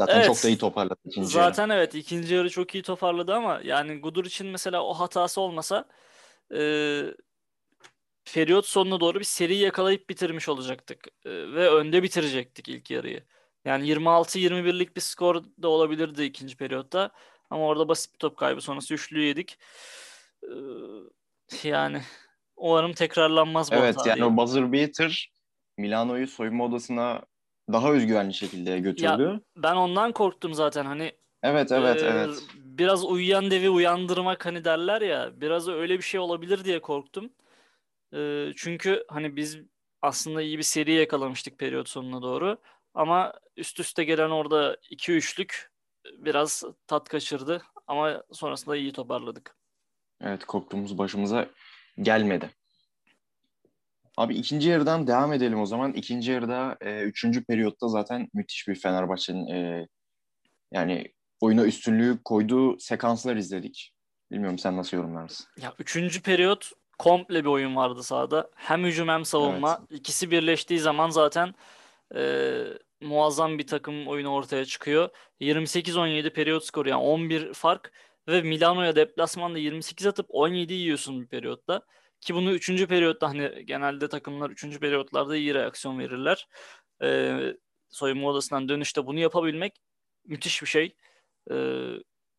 Zaten 0.00 0.16
evet. 0.16 0.26
çok 0.26 0.44
da 0.44 0.48
iyi 0.48 0.58
toparladı 0.58 1.00
ikinci 1.04 1.38
yarı. 1.38 1.46
zaten 1.46 1.68
evet 1.68 1.94
ikinci 1.94 2.34
yarı 2.34 2.50
çok 2.50 2.74
iyi 2.74 2.82
toparladı 2.82 3.34
ama 3.34 3.60
yani 3.64 4.00
Gudur 4.00 4.24
için 4.24 4.46
mesela 4.46 4.84
o 4.84 4.94
hatası 4.94 5.40
olmasa 5.40 5.84
e, 6.54 6.60
periyot 8.34 8.66
sonuna 8.66 9.00
doğru 9.00 9.18
bir 9.18 9.24
seri 9.24 9.56
yakalayıp 9.56 10.10
bitirmiş 10.10 10.48
olacaktık 10.48 11.08
E, 11.24 11.30
ve 11.30 11.70
önde 11.70 12.02
bitirecektik 12.02 12.68
ilk 12.68 12.90
yarıyı. 12.90 13.24
Yani 13.64 13.88
26-21'lik 13.88 14.96
bir 14.96 15.00
skor 15.00 15.42
da 15.62 15.68
olabilirdi 15.68 16.22
ikinci 16.22 16.56
periyotta 16.56 17.10
ama 17.50 17.66
orada 17.66 17.88
basit 17.88 18.12
bir 18.12 18.18
top 18.18 18.36
kaybı 18.36 18.60
sonrası 18.60 18.94
üçlüyü 18.94 19.26
yedik. 19.26 19.58
E, 20.42 21.68
yani 21.68 22.02
umarım 22.56 22.92
tekrarlanmaz 22.92 23.72
bu 23.72 23.76
Evet 23.76 23.96
yani 24.06 24.24
o 24.24 24.36
buzzer 24.36 24.72
beater 24.72 25.32
Milano'yu 25.78 26.26
soyunma 26.26 26.64
odasına 26.64 27.22
daha 27.72 27.92
özgüvenli 27.92 28.34
şekilde 28.34 28.78
götürdü. 28.78 29.40
Ben 29.56 29.76
ondan 29.76 30.12
korktum 30.12 30.54
zaten 30.54 30.84
hani 30.84 31.12
Evet 31.42 31.72
evet 31.72 32.02
Ee, 32.02 32.06
evet. 32.06 32.42
Biraz 32.54 33.04
uyuyan 33.04 33.50
devi 33.50 33.70
uyandırmak 33.70 34.46
hani 34.46 34.64
derler 34.64 35.02
ya. 35.02 35.40
Biraz 35.40 35.68
öyle 35.68 35.98
bir 35.98 36.02
şey 36.02 36.20
olabilir 36.20 36.64
diye 36.64 36.80
korktum. 36.80 37.32
Ee, 38.14 38.52
çünkü 38.56 39.04
hani 39.08 39.36
biz 39.36 39.58
aslında 40.02 40.42
iyi 40.42 40.58
bir 40.58 40.62
seri 40.62 40.92
yakalamıştık 40.92 41.58
periyot 41.58 41.88
sonuna 41.88 42.22
doğru. 42.22 42.58
Ama 42.94 43.32
üst 43.56 43.80
üste 43.80 44.04
gelen 44.04 44.30
orada 44.30 44.76
2-3'lük 44.90 45.70
biraz 46.18 46.64
tat 46.86 47.08
kaçırdı. 47.08 47.62
Ama 47.86 48.22
sonrasında 48.32 48.76
iyi 48.76 48.92
toparladık. 48.92 49.56
Evet 50.20 50.44
korktuğumuz 50.44 50.98
başımıza 50.98 51.48
gelmedi. 52.02 52.50
Abi 54.16 54.34
ikinci 54.34 54.68
yarıdan 54.68 55.06
devam 55.06 55.32
edelim 55.32 55.60
o 55.60 55.66
zaman. 55.66 55.92
İkinci 55.92 56.32
yarıda 56.32 56.76
e, 56.80 57.00
üçüncü 57.00 57.44
periyotta 57.44 57.88
zaten 57.88 58.28
müthiş 58.34 58.68
bir 58.68 58.74
Fenerbahçe'nin 58.74 59.46
e, 59.46 59.88
yani 60.72 61.12
oyuna 61.40 61.64
üstünlüğü 61.64 62.18
koyduğu 62.24 62.78
sekanslar 62.78 63.36
izledik. 63.36 63.92
Bilmiyorum 64.32 64.58
sen 64.58 64.76
nasıl 64.76 64.96
yorumlarsın? 64.96 65.46
Ya 65.62 65.74
üçüncü 65.78 66.22
periyot 66.22 66.72
komple 66.98 67.44
bir 67.44 67.48
oyun 67.48 67.76
vardı 67.76 68.02
sahada. 68.02 68.50
Hem 68.54 68.84
hücum 68.84 69.08
hem 69.08 69.24
savunma. 69.24 69.86
İkisi 69.90 70.30
birleştiği 70.30 70.78
zaman 70.78 71.10
zaten 71.10 71.54
e, 72.14 72.52
muazzam 73.00 73.58
bir 73.58 73.66
takım 73.66 74.08
oyunu 74.08 74.32
ortaya 74.32 74.64
çıkıyor. 74.64 75.08
28-17 75.40 76.30
periyot 76.30 76.64
skoru 76.64 76.88
yani 76.88 77.02
11 77.02 77.54
fark 77.54 77.92
ve 78.28 78.42
Milano'ya 78.42 78.96
deplasmanda 78.96 79.58
28 79.58 80.06
atıp 80.06 80.26
17 80.28 80.74
yiyorsun 80.74 81.20
bir 81.20 81.26
periyotta. 81.26 81.82
Ki 82.22 82.34
bunu 82.34 82.52
3. 82.52 82.86
periyotta 82.86 83.28
hani 83.28 83.66
genelde 83.66 84.08
takımlar 84.08 84.50
3. 84.50 84.80
periyotlarda 84.80 85.36
iyi 85.36 85.54
reaksiyon 85.54 85.98
verirler. 85.98 86.48
E, 87.02 87.38
soyunma 87.90 88.28
odasından 88.28 88.68
dönüşte 88.68 89.06
bunu 89.06 89.18
yapabilmek 89.18 89.74
müthiş 90.24 90.62
bir 90.62 90.66
şey. 90.66 90.96
E, 91.50 91.54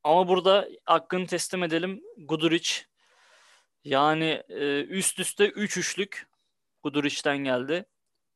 ama 0.04 0.28
burada 0.28 0.70
hakkını 0.86 1.28
teslim 1.28 1.64
edelim. 1.64 2.02
Guduric 2.18 2.72
yani 3.84 4.44
e, 4.50 4.84
üst 4.84 5.20
üste 5.20 5.50
3 5.50 5.78
üçlük 5.78 6.28
Guduric'ten 6.84 7.38
geldi. 7.38 7.86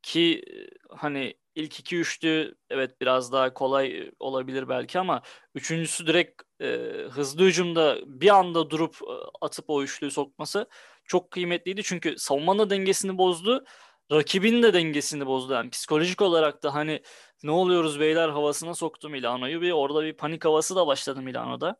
Ki 0.01 0.43
e, 0.51 0.55
hani 0.89 1.35
ilk 1.55 1.79
iki 1.79 1.97
üçlü 1.97 2.55
evet 2.69 3.01
biraz 3.01 3.31
daha 3.31 3.53
kolay 3.53 4.11
olabilir 4.19 4.69
belki 4.69 4.99
ama 4.99 5.21
üçüncüsü 5.55 6.07
direkt 6.07 6.41
e, 6.61 6.67
hızlı 7.11 7.45
hücumda 7.45 7.99
bir 8.05 8.29
anda 8.29 8.69
durup 8.69 8.95
e, 8.95 9.13
atıp 9.41 9.65
o 9.69 9.83
üçlüyü 9.83 10.11
sokması 10.11 10.67
çok 11.07 11.31
kıymetliydi. 11.31 11.83
Çünkü 11.83 12.17
savunmanın 12.17 12.59
da 12.59 12.69
dengesini 12.69 13.17
bozdu. 13.17 13.65
Rakibin 14.11 14.63
de 14.63 14.73
dengesini 14.73 15.25
bozdu. 15.25 15.53
Yani 15.53 15.69
psikolojik 15.69 16.21
olarak 16.21 16.63
da 16.63 16.73
hani 16.73 17.01
ne 17.43 17.51
oluyoruz 17.51 17.99
beyler 17.99 18.29
havasına 18.29 18.73
soktu 18.73 19.09
Milano'yu. 19.09 19.61
Bir 19.61 19.71
orada 19.71 20.03
bir 20.03 20.13
panik 20.13 20.45
havası 20.45 20.75
da 20.75 20.87
başladı 20.87 21.21
Milano'da. 21.21 21.79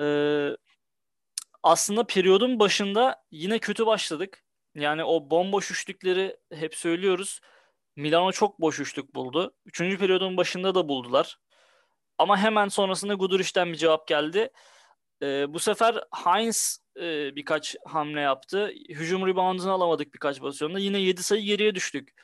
Ee, 0.00 0.56
aslında 1.62 2.06
periyodun 2.06 2.60
başında 2.60 3.24
yine 3.30 3.58
kötü 3.58 3.86
başladık. 3.86 4.44
Yani 4.74 5.04
o 5.04 5.30
bomboş 5.30 5.70
üçlükleri 5.70 6.36
hep 6.52 6.74
söylüyoruz. 6.74 7.40
Milano 7.96 8.32
çok 8.32 8.60
boş 8.60 8.80
üçlük 8.80 9.14
buldu. 9.14 9.54
Üçüncü 9.66 9.98
periyodun 9.98 10.36
başında 10.36 10.74
da 10.74 10.88
buldular. 10.88 11.38
Ama 12.18 12.38
hemen 12.38 12.68
sonrasında 12.68 13.14
Guduric'ten 13.14 13.72
bir 13.72 13.78
cevap 13.78 14.08
geldi. 14.08 14.50
Ee, 15.22 15.54
bu 15.54 15.58
sefer 15.58 16.04
Heinz 16.24 16.78
e, 17.00 17.36
birkaç 17.36 17.76
hamle 17.84 18.20
yaptı. 18.20 18.72
Hücum 18.88 19.26
reboundını 19.26 19.72
alamadık 19.72 20.14
birkaç 20.14 20.40
pozisyonda. 20.40 20.78
Yine 20.78 20.98
7 20.98 21.22
sayı 21.22 21.42
geriye 21.42 21.74
düştük. 21.74 22.14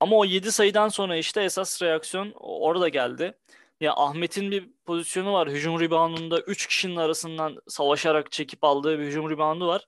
Ama 0.00 0.16
o 0.16 0.24
7 0.24 0.52
sayıdan 0.52 0.88
sonra 0.88 1.16
işte 1.16 1.42
esas 1.42 1.82
reaksiyon 1.82 2.32
orada 2.36 2.88
geldi. 2.88 3.38
Ya 3.80 3.94
Ahmet'in 3.96 4.50
bir 4.50 4.70
pozisyonu 4.86 5.32
var. 5.32 5.48
Hücum 5.50 5.80
reboundunda 5.80 6.40
3 6.40 6.66
kişinin 6.66 6.96
arasından 6.96 7.58
savaşarak 7.68 8.32
çekip 8.32 8.64
aldığı 8.64 8.98
bir 8.98 9.04
hücum 9.04 9.30
reboundu 9.30 9.66
var. 9.68 9.86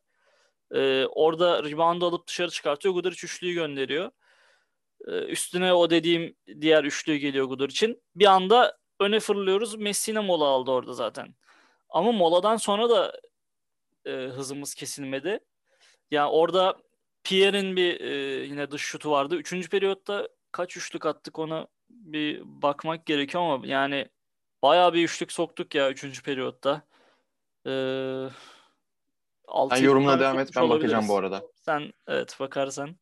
Ee, 0.75 1.07
orada 1.07 1.64
reboundu 1.64 2.07
alıp 2.07 2.26
dışarı 2.29 2.50
çıkartıyor. 2.50 2.95
Guduric 2.95 3.26
üçlüyü 3.26 3.55
gönderiyor. 3.55 4.11
Ee, 5.09 5.11
üstüne 5.12 5.73
o 5.75 5.91
dediğim 5.91 6.37
diğer 6.61 6.85
üçlüyü 6.85 7.19
geliyor 7.19 7.47
Guduric'in. 7.47 8.02
Bir 8.17 8.26
anda 8.26 8.79
öne 9.00 9.21
fırlıyoruz. 9.21 9.75
Messina 9.75 10.23
mola 10.23 10.45
aldı 10.45 10.71
orada 10.71 10.93
zaten. 10.93 11.35
Ama 11.88 12.12
moladan 12.12 12.57
sonra 12.57 12.91
da 12.91 13.21
e, 14.05 14.11
hızımız 14.11 14.75
kesilmedi. 14.75 15.41
Yani 16.11 16.31
orada 16.31 16.77
Pierre'in 17.25 17.77
bir 17.77 18.01
e, 18.01 18.15
yine 18.47 18.71
dış 18.71 18.83
şutu 18.83 19.11
vardı. 19.11 19.37
Üçüncü 19.37 19.69
periyotta 19.69 20.29
kaç 20.53 20.77
üçlük 20.77 21.07
attık 21.07 21.39
ona 21.39 21.67
bir 21.91 22.43
bakmak 22.45 23.07
gerekiyor 23.07 23.45
ama 23.45 23.67
yani 23.67 24.09
bayağı 24.63 24.95
bir 24.95 25.05
üçlük 25.05 25.33
soktuk 25.33 25.75
ya 25.75 25.91
üçüncü 25.91 26.23
periyotta. 26.23 26.83
Ee, 27.67 28.29
altı, 29.49 29.77
Sen 29.77 29.85
yorumuna 29.85 30.21
devam 30.21 30.39
et 30.39 30.51
ben 30.57 30.63
bakacağım 30.71 30.71
olabiliriz. 30.71 31.09
bu 31.09 31.17
arada. 31.17 31.43
Sen 31.55 31.93
evet 32.09 32.37
bakarsan. 32.41 32.97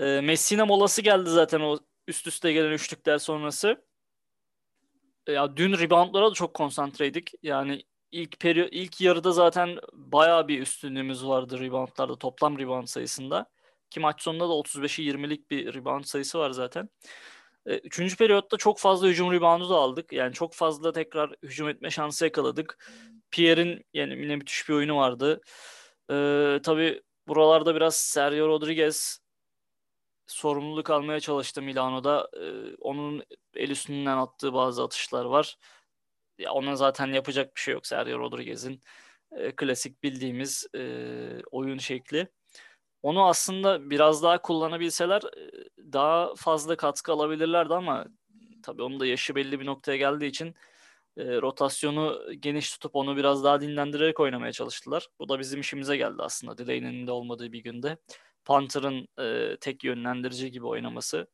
Ee, 0.00 0.20
Messina 0.20 0.66
molası 0.66 1.02
geldi 1.02 1.30
zaten 1.30 1.60
o 1.60 1.78
üst 2.08 2.26
üste 2.26 2.52
gelen 2.52 2.72
üçlükler 2.72 3.18
sonrası. 3.18 3.84
Ya 5.28 5.56
dün 5.56 5.78
reboundlara 5.78 6.30
da 6.30 6.34
çok 6.34 6.54
konsantreydik. 6.54 7.32
Yani 7.42 7.82
ilk 8.12 8.40
peri 8.40 8.68
ilk 8.72 9.00
yarıda 9.00 9.32
zaten 9.32 9.78
bayağı 9.92 10.48
bir 10.48 10.60
üstünlüğümüz 10.62 11.26
vardı 11.26 11.60
reboundlarda 11.60 12.16
toplam 12.18 12.58
rebound 12.58 12.86
sayısında. 12.86 13.46
Ki 13.90 14.00
maç 14.00 14.22
sonunda 14.22 14.48
da 14.48 14.52
35'i 14.52 15.04
20'lik 15.04 15.50
bir 15.50 15.74
rebound 15.74 16.04
sayısı 16.04 16.38
var 16.38 16.50
zaten. 16.50 16.88
E, 17.66 17.78
Üçüncü 17.78 18.16
periyotta 18.16 18.56
çok 18.56 18.78
fazla 18.78 19.08
hücum 19.08 19.32
reboundu 19.32 19.70
da 19.70 19.76
aldık. 19.76 20.12
Yani 20.12 20.32
çok 20.32 20.54
fazla 20.54 20.92
tekrar 20.92 21.30
hücum 21.42 21.68
etme 21.68 21.90
şansı 21.90 22.24
yakaladık. 22.24 22.90
Pierre'in 23.30 23.84
yani 23.94 24.22
yine 24.22 24.36
müthiş 24.36 24.68
bir 24.68 24.74
oyunu 24.74 24.96
vardı. 24.96 25.40
Ee, 26.10 26.60
tabii 26.64 27.02
buralarda 27.28 27.74
biraz 27.74 27.96
Sergio 27.96 28.48
Rodriguez 28.48 29.18
sorumluluk 30.26 30.90
almaya 30.90 31.20
çalıştı 31.20 31.62
Milano'da. 31.62 32.28
Ee, 32.40 32.76
onun 32.80 33.24
el 33.54 33.70
üstünden 33.70 34.16
attığı 34.16 34.54
bazı 34.54 34.82
atışlar 34.82 35.24
var. 35.24 35.56
Ya 36.42 36.52
ona 36.52 36.76
zaten 36.76 37.06
yapacak 37.06 37.56
bir 37.56 37.60
şey 37.60 37.74
yok 37.74 37.86
Sergio 37.86 38.18
Rodriguez'in. 38.18 38.80
Ee, 39.32 39.52
klasik 39.56 40.02
bildiğimiz 40.02 40.66
e, 40.76 40.82
oyun 41.50 41.78
şekli. 41.78 42.28
Onu 43.02 43.28
aslında 43.28 43.90
biraz 43.90 44.22
daha 44.22 44.42
kullanabilseler 44.42 45.22
e, 45.22 45.50
daha 45.92 46.34
fazla 46.36 46.76
katkı 46.76 47.12
alabilirlerdi 47.12 47.74
ama 47.74 48.06
tabii 48.62 48.82
onun 48.82 49.00
da 49.00 49.06
yaşı 49.06 49.34
belli 49.34 49.60
bir 49.60 49.66
noktaya 49.66 49.96
geldiği 49.96 50.26
için 50.26 50.54
e, 51.16 51.24
rotasyonu 51.42 52.20
geniş 52.40 52.72
tutup 52.72 52.96
onu 52.96 53.16
biraz 53.16 53.44
daha 53.44 53.60
dinlendirerek 53.60 54.20
oynamaya 54.20 54.52
çalıştılar. 54.52 55.08
Bu 55.20 55.28
da 55.28 55.38
bizim 55.38 55.60
işimize 55.60 55.96
geldi 55.96 56.22
aslında 56.22 56.58
Delaney'nin 56.58 57.06
de 57.06 57.12
olmadığı 57.12 57.52
bir 57.52 57.62
günde. 57.62 57.96
Panther'ın 58.44 59.08
e, 59.20 59.56
tek 59.60 59.84
yönlendirici 59.84 60.50
gibi 60.50 60.66
oynaması. 60.66 61.26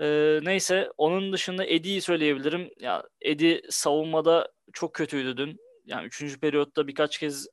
E, 0.00 0.40
neyse 0.42 0.90
onun 0.96 1.32
dışında 1.32 1.66
Eddie'yi 1.66 2.00
söyleyebilirim. 2.00 2.70
Ya 2.80 3.02
Eddie 3.20 3.62
savunmada 3.70 4.52
çok 4.72 4.94
kötüydü 4.94 5.36
dün. 5.36 5.60
Yani 5.84 6.06
3. 6.06 6.40
periyotta 6.40 6.86
birkaç 6.86 7.18
kez 7.18 7.46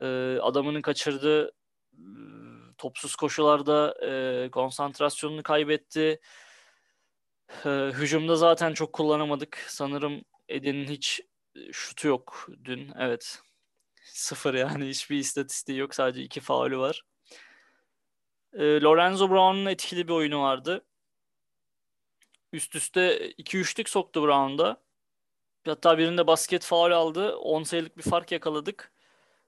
e, 0.00 0.06
adamının 0.42 0.82
kaçırdığı 0.82 1.48
e, 1.92 2.02
topsuz 2.78 3.16
koşularda 3.16 3.94
e, 4.06 4.50
konsantrasyonunu 4.50 5.42
kaybetti. 5.42 6.20
E, 7.64 7.70
hücumda 7.70 8.36
zaten 8.36 8.74
çok 8.74 8.92
kullanamadık. 8.92 9.64
Sanırım 9.68 10.22
Eddie'nin 10.48 10.86
hiç 10.88 11.20
şutu 11.72 12.08
yok 12.08 12.48
dün. 12.64 12.92
Evet. 12.98 13.40
Sıfır 14.04 14.54
yani 14.54 14.88
hiçbir 14.88 15.18
istatistiği 15.18 15.78
yok. 15.78 15.94
Sadece 15.94 16.22
iki 16.22 16.40
faulü 16.40 16.78
var. 16.78 17.02
E, 18.52 18.80
Lorenzo 18.80 19.30
Brown'un 19.30 19.66
etkili 19.66 20.08
bir 20.08 20.12
oyunu 20.12 20.42
vardı. 20.42 20.84
Üst 22.52 22.74
üste 22.76 23.30
2-3'lük 23.30 23.88
soktu 23.88 24.22
Brown'da. 24.22 24.82
Hatta 25.66 25.98
birinde 25.98 26.26
basket 26.26 26.64
faul 26.64 26.90
aldı. 26.90 27.36
10 27.36 27.62
sayılık 27.62 27.96
bir 27.98 28.02
fark 28.02 28.32
yakaladık. 28.32 28.92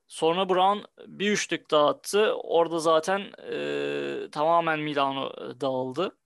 Sonra 0.09 0.49
Brown 0.49 0.79
bir 1.07 1.31
üçlük 1.31 1.71
daha 1.71 1.89
attı. 1.89 2.35
Orada 2.35 2.79
zaten 2.79 3.33
e, 3.53 4.31
tamamen 4.33 4.81
Milano 4.81 5.33
dağıldı. 5.61 6.19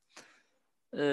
E, 0.98 1.04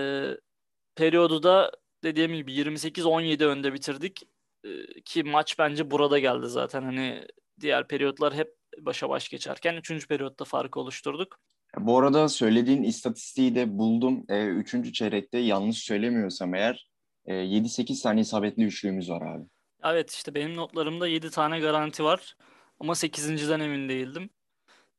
periyodu 0.95 1.43
da 1.43 1.71
dediğim 2.03 2.35
gibi 2.35 2.53
28-17 2.53 3.45
önde 3.45 3.73
bitirdik. 3.73 4.23
E, 4.63 5.01
ki 5.05 5.23
maç 5.23 5.59
bence 5.59 5.91
burada 5.91 6.19
geldi 6.19 6.47
zaten. 6.47 6.83
Hani 6.83 7.27
diğer 7.59 7.87
periyotlar 7.87 8.33
hep 8.33 8.55
başa 8.77 9.09
baş 9.09 9.29
geçerken 9.29 9.75
3. 9.75 10.07
periyotta 10.07 10.45
farkı 10.45 10.79
oluşturduk. 10.79 11.39
Bu 11.77 11.97
arada 11.99 12.29
söylediğin 12.29 12.83
istatistiği 12.83 13.55
de 13.55 13.77
buldum. 13.77 14.25
E, 14.29 14.45
üçüncü 14.45 14.93
çeyrekte 14.93 15.37
yanlış 15.37 15.77
söylemiyorsam 15.77 16.55
eğer 16.55 16.89
e, 17.25 17.33
7-8 17.33 18.03
tane 18.03 18.21
isabetli 18.21 18.63
üçlüğümüz 18.63 19.09
var 19.09 19.21
abi. 19.21 19.45
Evet 19.83 20.11
işte 20.11 20.35
benim 20.35 20.55
notlarımda 20.55 21.07
7 21.07 21.29
tane 21.29 21.59
garanti 21.59 22.03
var. 22.03 22.35
Ama 22.79 22.93
8.den 22.93 23.59
emin 23.59 23.89
değildim. 23.89 24.29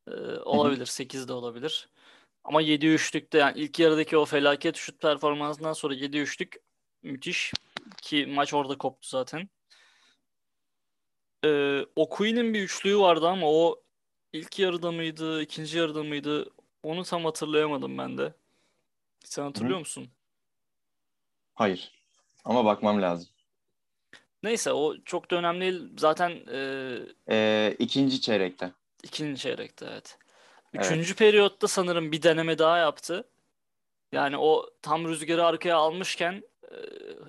Ee, 0.09 0.13
olabilir. 0.45 0.87
8 0.87 1.29
de 1.29 1.33
olabilir. 1.33 1.89
Ama 2.45 2.61
7 2.61 2.87
üçlükte 2.87 3.39
yani 3.39 3.61
ilk 3.61 3.79
yarıdaki 3.79 4.17
o 4.17 4.25
felaket 4.25 4.77
şut 4.77 5.01
performansından 5.01 5.73
sonra 5.73 5.95
7 5.95 6.19
üçlük 6.19 6.57
müthiş. 7.03 7.53
Ki 8.03 8.27
maç 8.27 8.55
orada 8.55 8.79
koptu 8.79 9.09
zaten. 9.09 9.49
Ee, 11.45 11.81
Okui'nin 11.97 12.55
bir 12.55 12.63
üçlüğü 12.63 12.99
vardı 12.99 13.29
ama 13.29 13.47
o 13.51 13.83
ilk 14.33 14.59
yarıda 14.59 14.93
mıydı, 14.93 15.43
ikinci 15.43 15.79
yarıda 15.79 16.03
mıydı? 16.03 16.51
Onu 16.83 17.05
tam 17.05 17.25
hatırlayamadım 17.25 17.99
ben 17.99 18.19
de. 18.19 18.33
Sen 19.25 19.43
hatırlıyor 19.43 19.77
Hı. 19.77 19.81
musun? 19.81 20.11
Hayır. 21.55 21.93
Ama 22.45 22.65
bakmam 22.65 23.03
lazım. 23.03 23.29
Neyse 24.43 24.73
o 24.73 24.97
çok 25.05 25.31
da 25.31 25.37
önemli 25.37 25.61
değil. 25.61 25.83
Zaten 25.99 26.31
e, 26.53 26.99
E, 27.31 27.77
ikinci 27.79 28.21
çeyrekte. 28.21 28.73
ikinci 29.03 29.41
çeyrekte 29.41 29.87
evet. 29.93 30.19
Üçüncü 30.73 31.15
periyotta 31.15 31.69
sanırım 31.69 32.13
bir 32.13 32.23
deneme 32.23 32.59
daha 32.59 32.79
yaptı. 32.79 33.29
Yani 34.13 34.37
o 34.39 34.71
tam 34.83 35.09
rüzgarı 35.09 35.45
arkaya 35.47 35.77
almışken 35.77 36.43
e, 36.71 36.77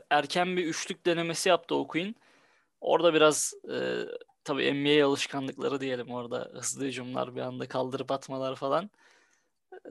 erken 0.10 0.58
bir 0.58 0.66
üçlük 0.66 1.06
denemesi 1.06 1.50
yaptı 1.50 1.76
O'Quinn. 1.76 2.16
Orada 2.82 3.14
biraz 3.14 3.54
e, 3.74 3.78
tabii 4.44 4.74
NBA 4.74 5.06
alışkanlıkları 5.08 5.82
diyelim 5.82 6.12
orada 6.12 6.50
hızlı 6.54 6.86
hücumlar 6.86 7.36
bir 7.36 7.42
anda 7.42 7.68
kaldırıp 7.68 8.12
atmalar 8.12 8.56
falan. 8.56 8.90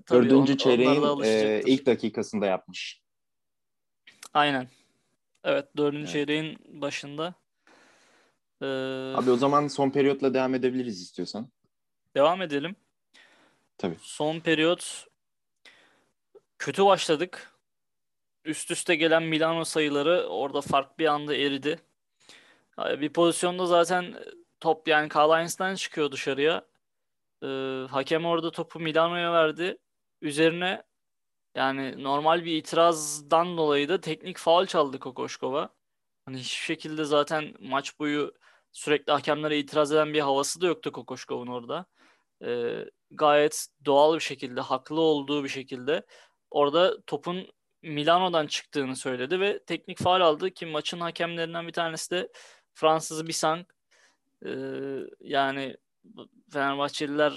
Tabii 0.06 0.24
Dördüncü 0.24 0.52
on- 0.52 0.56
çeyreğin 0.56 1.22
e, 1.22 1.62
ilk 1.66 1.86
dakikasında 1.86 2.46
yapmış. 2.46 3.02
Aynen. 4.34 4.68
Evet 5.44 5.76
dördüncü 5.76 6.02
Evet. 6.02 6.12
çeyreğin 6.12 6.58
başında. 6.82 7.34
E, 8.62 8.66
Abi 9.16 9.30
o 9.30 9.36
zaman 9.36 9.68
son 9.68 9.90
periyotla 9.90 10.34
devam 10.34 10.54
edebiliriz 10.54 11.02
istiyorsan. 11.02 11.48
devam 12.14 12.42
edelim. 12.42 12.76
Tabii. 13.78 13.96
Son 14.00 14.40
periyot 14.40 15.06
kötü 16.58 16.84
başladık. 16.84 17.52
Üst 18.44 18.70
üste 18.70 18.94
gelen 18.94 19.22
Milano 19.22 19.64
sayıları 19.64 20.26
orada 20.26 20.60
fark 20.60 20.98
bir 20.98 21.06
anda 21.06 21.34
eridi. 21.34 21.78
Bir 22.78 23.08
pozisyonda 23.12 23.66
zaten 23.66 24.14
top 24.60 24.88
yani 24.88 25.08
Karl-Heinz'den 25.08 25.74
çıkıyor 25.74 26.12
dışarıya. 26.12 26.64
Ee, 27.42 27.86
hakem 27.90 28.24
orada 28.26 28.50
topu 28.50 28.80
Milano'ya 28.80 29.32
verdi. 29.32 29.78
Üzerine 30.20 30.82
yani 31.54 32.04
normal 32.04 32.44
bir 32.44 32.56
itirazdan 32.56 33.56
dolayı 33.56 33.88
da 33.88 34.00
teknik 34.00 34.38
faul 34.38 34.66
çaldı 34.66 34.98
Kokoşkova. 34.98 35.74
Hani 36.26 36.38
hiçbir 36.38 36.64
şekilde 36.64 37.04
zaten 37.04 37.54
maç 37.60 37.98
boyu 37.98 38.34
sürekli 38.72 39.12
hakemlere 39.12 39.58
itiraz 39.58 39.92
eden 39.92 40.14
bir 40.14 40.20
havası 40.20 40.60
da 40.60 40.66
yoktu 40.66 40.92
Kokoşkov'un 40.92 41.46
orada. 41.46 41.86
Ee, 42.44 42.84
gayet 43.10 43.66
doğal 43.84 44.14
bir 44.14 44.20
şekilde, 44.20 44.60
haklı 44.60 45.00
olduğu 45.00 45.44
bir 45.44 45.48
şekilde 45.48 46.06
orada 46.50 47.02
topun 47.02 47.48
Milano'dan 47.82 48.46
çıktığını 48.46 48.96
söyledi 48.96 49.40
ve 49.40 49.64
teknik 49.64 49.98
faul 49.98 50.20
aldı 50.20 50.50
ki 50.50 50.66
maçın 50.66 51.00
hakemlerinden 51.00 51.66
bir 51.66 51.72
tanesi 51.72 52.10
de 52.10 52.28
Fransız 52.74 53.26
Bisang. 53.28 53.66
Ee, 54.46 54.50
yani 55.20 55.76
Fenerbahçeliler 56.52 57.32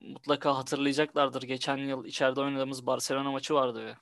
mutlaka 0.00 0.56
hatırlayacaklardır. 0.56 1.42
Geçen 1.42 1.76
yıl 1.76 2.04
içeride 2.04 2.40
oynadığımız 2.40 2.86
Barcelona 2.86 3.30
maçı 3.30 3.54
vardı 3.54 3.86
ve 3.86 3.94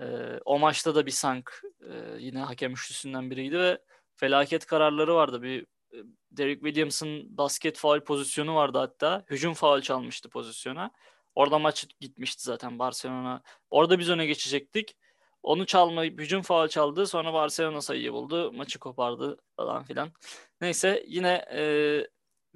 ee, 0.00 0.40
o 0.44 0.58
maçta 0.58 0.94
da 0.94 1.06
Bisang 1.06 1.48
e, 1.80 2.16
yine 2.18 2.38
hakem 2.38 2.72
üçlüsünden 2.72 3.30
biriydi 3.30 3.58
ve 3.58 3.78
felaket 4.16 4.66
kararları 4.66 5.14
vardı. 5.14 5.42
Bir 5.42 5.62
e, 5.92 5.96
Derek 6.30 6.60
Williams'ın 6.60 7.38
basket 7.38 7.78
faul 7.78 8.00
pozisyonu 8.00 8.54
vardı 8.54 8.78
hatta. 8.78 9.24
Hücum 9.30 9.54
faul 9.54 9.80
çalmıştı 9.80 10.28
pozisyona. 10.28 10.90
Orada 11.34 11.58
maç 11.58 11.86
gitmişti 12.00 12.42
zaten 12.42 12.78
Barcelona. 12.78 13.42
Orada 13.70 13.98
biz 13.98 14.10
öne 14.10 14.26
geçecektik. 14.26 14.96
Onu 15.42 15.66
çalmayıp 15.66 16.20
hücum 16.20 16.42
faul 16.42 16.68
çaldı. 16.68 17.06
Sonra 17.06 17.32
Barcelona 17.32 17.80
sayıyı 17.80 18.12
buldu. 18.12 18.52
Maçı 18.52 18.78
kopardı 18.78 19.36
falan 19.56 19.84
filan. 19.84 20.12
Neyse 20.60 21.04
yine 21.06 21.44
e, 21.52 21.62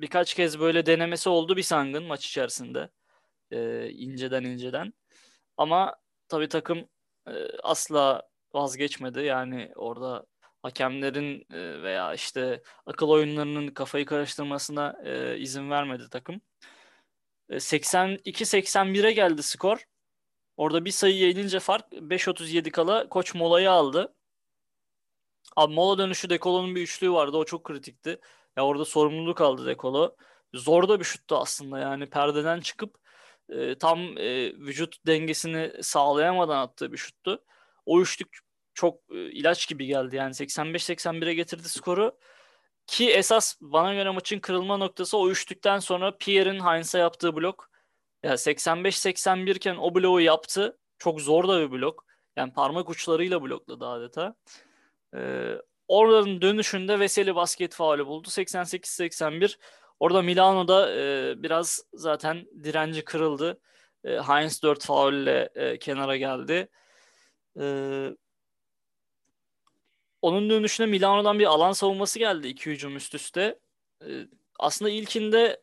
birkaç 0.01 0.35
kez 0.35 0.61
böyle 0.61 0.87
denemesi 0.87 1.29
oldu 1.29 1.57
bir 1.57 1.63
sangın 1.63 2.05
maç 2.05 2.27
içerisinde. 2.27 2.91
E, 3.51 3.91
inceden 3.91 4.45
inceden. 4.45 4.93
Ama 5.57 5.97
tabii 6.29 6.49
takım 6.49 6.89
e, 7.29 7.33
asla 7.63 8.23
vazgeçmedi. 8.55 9.21
Yani 9.21 9.73
orada 9.77 10.27
hakemlerin 10.63 11.47
e, 11.53 11.83
veya 11.83 12.15
işte 12.15 12.63
akıl 12.87 13.09
oyunlarının 13.09 13.69
kafayı 13.69 14.07
karıştırmasına 14.07 14.97
e, 15.05 15.39
izin 15.39 15.71
vermedi 15.71 16.09
takım. 16.11 16.41
E, 17.51 17.61
82-81'e 17.61 19.13
geldi 19.13 19.43
skor. 19.43 19.85
Orada 20.57 20.85
bir 20.85 20.91
sayı 20.91 21.17
yenince 21.17 21.61
fark 21.61 21.93
5.37 21.93 22.71
kala 22.71 23.09
koç 23.09 23.35
molayı 23.35 23.71
aldı. 23.71 24.15
Abi 25.57 25.75
mola 25.75 25.99
dönüşü 25.99 26.31
Dekolo'nun 26.31 26.75
bir 26.75 26.83
üçlüğü 26.83 27.13
vardı. 27.13 27.37
O 27.37 27.45
çok 27.45 27.65
kritikti. 27.65 28.21
Ya 28.57 28.65
orada 28.67 28.85
sorumluluk 28.85 29.41
aldı 29.41 29.67
Dekolo. 29.67 30.17
Zor 30.55 30.89
da 30.89 31.01
bir 31.01 31.05
şuttu 31.05 31.37
aslında 31.37 31.79
yani 31.79 32.07
perdeden 32.07 32.61
çıkıp 32.61 32.97
e, 33.49 33.79
tam 33.79 34.19
e, 34.19 34.53
vücut 34.59 35.07
dengesini 35.07 35.73
sağlayamadan 35.83 36.59
attığı 36.59 36.93
bir 36.93 36.97
şuttu. 36.97 37.45
O 37.87 38.01
üçlük 38.01 38.39
çok 38.75 39.01
e, 39.11 39.31
ilaç 39.31 39.69
gibi 39.69 39.87
geldi. 39.87 40.17
Yani 40.17 40.33
85-81'e 40.33 41.35
getirdi 41.35 41.69
skoru. 41.69 42.19
Ki 42.87 43.11
esas 43.11 43.57
bana 43.61 43.95
göre 43.95 44.11
maçın 44.11 44.39
kırılma 44.41 44.77
noktası 44.77 45.19
o 45.19 45.31
üçlükten 45.31 45.79
sonra 45.79 46.17
Pierre'in 46.19 46.61
Heinz'a 46.61 46.99
yaptığı 46.99 47.37
blok. 47.37 47.71
Ya 48.23 48.35
85-81 48.35 49.57
iken 49.57 49.77
o 49.77 49.95
bloğu 49.95 50.21
yaptı. 50.21 50.79
Çok 50.99 51.21
zor 51.21 51.49
da 51.49 51.61
bir 51.61 51.71
blok. 51.71 52.05
Yani 52.37 52.53
parmak 52.53 52.91
uçlarıyla 52.91 53.43
blokladı 53.43 53.87
adeta. 53.87 54.35
Ee, 55.17 55.57
oraların 55.91 56.43
dönüşünde 56.43 57.01
Veseli 57.01 57.35
basket 57.35 57.75
faulü 57.75 58.07
buldu. 58.07 58.29
88-81. 58.29 59.57
Orada 60.01 60.23
Milano'da 60.23 60.95
e, 60.97 61.35
biraz 61.43 61.85
zaten 61.95 62.47
direnci 62.65 63.05
kırıldı. 63.05 63.61
E, 64.05 64.11
Heinz 64.11 64.63
4 64.63 64.85
faulle 64.85 65.51
e, 65.55 65.79
kenara 65.79 66.17
geldi. 66.17 66.69
E, 67.61 67.65
onun 70.23 70.51
dönüşüne 70.51 70.87
Milano'dan 70.87 71.39
bir 71.39 71.47
alan 71.47 71.73
savunması 71.73 72.19
geldi 72.19 72.49
iki 72.49 72.71
hücum 72.71 72.97
üst 72.97 73.15
üste. 73.15 73.59
E, 74.03 74.09
aslında 74.59 74.91
ilkinde 74.91 75.63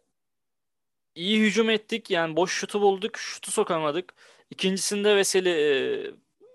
iyi 1.16 1.40
hücum 1.42 1.70
ettik. 1.70 2.12
Yani 2.12 2.36
boş 2.36 2.54
şutu 2.54 2.82
bulduk. 2.82 3.18
Şutu 3.18 3.52
sokamadık. 3.52 4.14
İkincisinde 4.50 5.16
Veseli 5.16 5.50
e, 5.50 5.68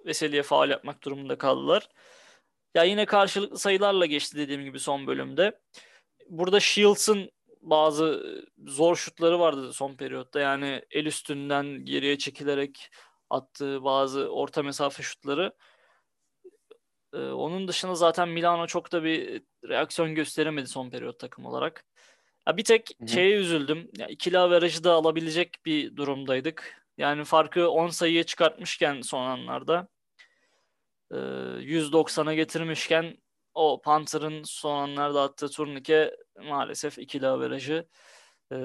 Veseli'ye 0.07 0.43
faul 0.43 0.69
yapmak 0.69 1.03
durumunda 1.05 1.39
kaldılar. 1.39 1.89
Ya 2.75 2.85
yine 2.85 3.07
karşılıklı 3.07 3.59
sayılarla 3.59 4.07
geçti 4.07 4.39
dediğim 4.39 4.65
gibi 4.65 4.81
son 4.81 5.07
bölümde. 5.07 5.61
Burada 6.29 6.61
Shields'ın 6.61 7.31
bazı 7.61 8.23
zor 8.67 8.97
şutları 8.97 9.41
vardı 9.41 9.73
son 9.73 9.95
periyotta. 9.95 10.41
Yani 10.41 10.83
el 10.91 11.07
üstünden 11.07 11.85
geriye 11.85 12.19
çekilerek 12.19 12.91
attığı 13.31 13.85
bazı 13.85 14.29
orta 14.29 14.63
mesafe 14.63 15.03
şutları. 15.03 15.53
Ee, 17.15 17.19
onun 17.19 17.69
dışında 17.69 17.95
zaten 17.95 18.29
Milano 18.29 18.67
çok 18.67 18.93
da 18.93 19.05
bir 19.05 19.43
reaksiyon 19.69 20.15
gösteremedi 20.15 20.67
son 20.67 20.91
periyot 20.91 21.19
takım 21.19 21.47
olarak. 21.47 21.85
Ya 22.49 22.57
bir 22.57 22.65
tek 22.65 22.91
Hı 23.01 23.05
hı. 23.05 23.09
şeye 23.09 23.37
üzüldüm. 23.37 23.91
Ya 23.99 24.07
ikili 24.07 24.39
averajı 24.39 24.85
da 24.85 24.93
alabilecek 24.93 25.57
bir 25.67 25.97
durumdaydık. 25.97 26.83
Yani 26.99 27.25
farkı 27.25 27.71
10 27.71 27.89
sayıya 27.89 28.25
çıkartmışken 28.25 29.01
son 29.01 29.27
anlarda 29.27 29.79
e, 29.81 30.02
190'a 31.17 32.35
getirmişken 32.35 33.17
o 33.55 33.83
Panther'ın 33.83 34.43
son 34.45 34.79
anlarda 34.79 35.23
attığı 35.23 35.49
turnike 35.49 36.17
maalesef 36.49 36.99
ikili 36.99 37.27
averajı 37.27 37.89
e, 38.53 38.57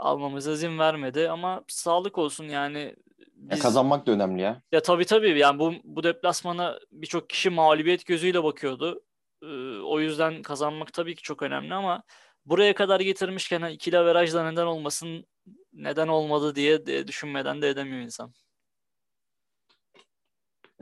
almamıza 0.00 0.52
izin 0.52 0.78
vermedi 0.78 1.28
ama 1.30 1.64
sağlık 1.68 2.18
olsun 2.18 2.44
yani 2.44 2.78
Ya 2.78 2.96
biz 3.36 3.62
kazanmak 3.62 4.06
da 4.06 4.12
önemli 4.12 4.42
ya. 4.42 4.62
ya 4.72 4.82
tabii 4.82 5.04
tabii 5.04 5.38
yani 5.38 5.58
bu 5.58 5.74
bu 5.84 6.02
deplasmana 6.02 6.78
birçok 6.92 7.30
kişi 7.30 7.50
mağlubiyet 7.50 8.06
gözüyle 8.06 8.44
bakıyordu. 8.44 9.02
Ee, 9.42 9.46
o 9.78 10.00
yüzden 10.00 10.42
kazanmak 10.42 10.92
tabii 10.92 11.14
ki 11.14 11.22
çok 11.22 11.42
önemli 11.42 11.74
ama 11.74 12.02
buraya 12.46 12.74
kadar 12.74 13.00
getirmişken 13.00 13.62
ikili 13.70 13.98
averajla 13.98 14.50
neden 14.50 14.66
olmasın 14.66 15.26
neden 15.72 16.08
olmadı 16.08 16.54
diye 16.54 16.86
de 16.86 17.06
düşünmeden 17.08 17.62
de 17.62 17.68
edemiyor 17.68 18.00
insan. 18.02 18.32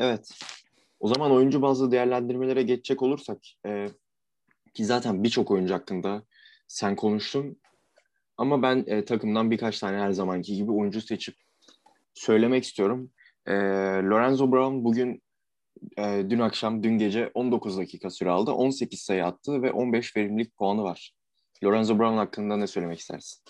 Evet. 0.00 0.30
O 1.00 1.08
zaman 1.08 1.32
oyuncu 1.32 1.62
bazlı 1.62 1.92
değerlendirmelere 1.92 2.62
geçecek 2.62 3.02
olursak 3.02 3.38
e, 3.66 3.86
ki 4.74 4.84
zaten 4.84 5.24
birçok 5.24 5.50
oyuncu 5.50 5.74
hakkında 5.74 6.22
sen 6.68 6.96
konuştun 6.96 7.60
ama 8.36 8.62
ben 8.62 8.84
e, 8.86 9.04
takımdan 9.04 9.50
birkaç 9.50 9.78
tane 9.78 9.98
her 9.98 10.10
zamanki 10.10 10.56
gibi 10.56 10.72
oyuncu 10.72 11.00
seçip 11.00 11.34
söylemek 12.14 12.64
istiyorum. 12.64 13.10
E, 13.46 13.52
Lorenzo 14.02 14.52
Brown 14.52 14.84
bugün 14.84 15.22
e, 15.98 16.24
dün 16.30 16.38
akşam, 16.38 16.82
dün 16.82 16.98
gece 16.98 17.30
19 17.34 17.78
dakika 17.78 18.10
süre 18.10 18.30
aldı. 18.30 18.52
18 18.52 19.00
sayı 19.00 19.24
attı 19.24 19.62
ve 19.62 19.72
15 19.72 20.16
verimlilik 20.16 20.56
puanı 20.56 20.82
var. 20.82 21.12
Lorenzo 21.64 21.98
Brown 21.98 22.16
hakkında 22.16 22.56
ne 22.56 22.66
söylemek 22.66 22.98
istersin? 22.98 23.42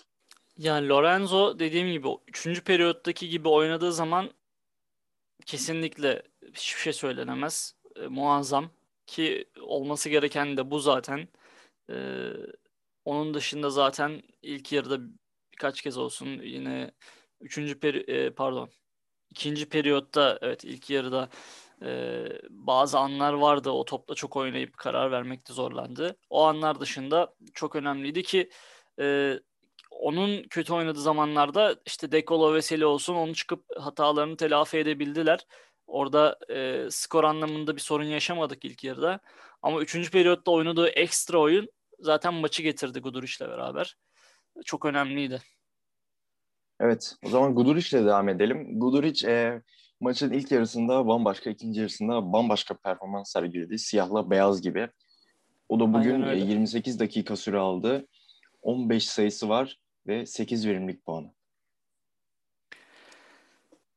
Yani 0.57 0.89
Lorenzo 0.89 1.59
dediğim 1.59 1.91
gibi 1.91 2.07
3. 2.27 2.63
periyottaki 2.63 3.29
gibi 3.29 3.49
oynadığı 3.49 3.93
zaman 3.93 4.31
kesinlikle 5.45 6.23
hiçbir 6.53 6.81
şey 6.81 6.93
söylenemez. 6.93 7.75
E, 7.95 8.07
muazzam 8.07 8.69
ki 9.07 9.45
olması 9.61 10.09
gereken 10.09 10.57
de 10.57 10.71
bu 10.71 10.79
zaten. 10.79 11.27
E, 11.89 11.95
onun 13.05 13.33
dışında 13.33 13.69
zaten 13.69 14.21
ilk 14.41 14.71
yarıda 14.71 14.99
birkaç 15.53 15.81
kez 15.81 15.97
olsun 15.97 16.27
yine 16.27 16.91
3. 17.41 17.79
peri 17.79 17.99
e, 17.99 18.29
pardon 18.33 18.69
ikinci 19.31 19.69
periyotta 19.69 20.39
evet 20.41 20.63
ilk 20.63 20.89
yarıda 20.89 21.29
e, 21.85 22.23
bazı 22.49 22.99
anlar 22.99 23.33
vardı 23.33 23.69
o 23.69 23.85
topla 23.85 24.15
çok 24.15 24.37
oynayıp 24.37 24.77
karar 24.77 25.11
vermekte 25.11 25.53
zorlandı. 25.53 26.17
O 26.29 26.43
anlar 26.43 26.79
dışında 26.79 27.35
çok 27.53 27.75
önemliydi 27.75 28.23
ki 28.23 28.49
e, 28.99 29.39
onun 29.91 30.43
kötü 30.43 30.73
oynadığı 30.73 31.01
zamanlarda 31.01 31.75
işte 31.85 32.11
Dekolo 32.11 32.53
ve 32.53 32.61
Seli 32.61 32.85
olsun 32.85 33.15
onu 33.15 33.35
çıkıp 33.35 33.65
hatalarını 33.79 34.37
telafi 34.37 34.77
edebildiler. 34.77 35.45
Orada 35.91 36.37
e, 36.49 36.87
skor 36.89 37.23
anlamında 37.23 37.75
bir 37.75 37.81
sorun 37.81 38.03
yaşamadık 38.03 38.65
ilk 38.65 38.83
yarıda. 38.83 39.19
Ama 39.61 39.81
3. 39.81 40.11
periyotta 40.11 40.51
oynadığı 40.51 40.87
ekstra 40.87 41.37
oyun 41.39 41.69
zaten 41.99 42.33
maçı 42.33 42.63
getirdi 42.63 42.99
Guduric'le 42.99 43.41
beraber. 43.41 43.97
Çok 44.65 44.85
önemliydi. 44.85 45.41
Evet, 46.79 47.15
o 47.25 47.29
zaman 47.29 47.55
Guduric'le 47.55 47.93
devam 47.93 48.29
edelim. 48.29 48.79
Guduric 48.79 49.27
e, 49.27 49.61
maçın 49.99 50.33
ilk 50.33 50.51
yarısında 50.51 51.07
bambaşka, 51.07 51.49
ikinci 51.49 51.79
yarısında 51.79 52.33
bambaşka 52.33 52.77
performans 52.77 53.31
sergiledi. 53.31 53.79
Siyahla 53.79 54.29
beyaz 54.29 54.61
gibi. 54.61 54.89
O 55.69 55.79
da 55.79 55.93
bugün 55.93 56.13
Aynen 56.21 56.29
öyle. 56.29 56.41
e, 56.41 56.45
28 56.45 56.99
dakika 56.99 57.35
süre 57.35 57.57
aldı. 57.57 58.07
15 58.61 59.09
sayısı 59.09 59.49
var 59.49 59.79
ve 60.07 60.25
8 60.25 60.67
verimlilik 60.67 61.05
puanı. 61.05 61.33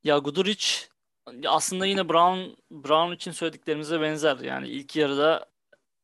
Ya 0.05 0.19
Guduric 0.19 0.94
aslında 1.47 1.87
yine 1.87 2.09
Brown 2.09 2.57
Brown 2.71 3.13
için 3.13 3.31
söylediklerimize 3.31 4.01
benzer. 4.01 4.37
Yani 4.37 4.69
ilk 4.69 4.97
yarıda 4.97 5.47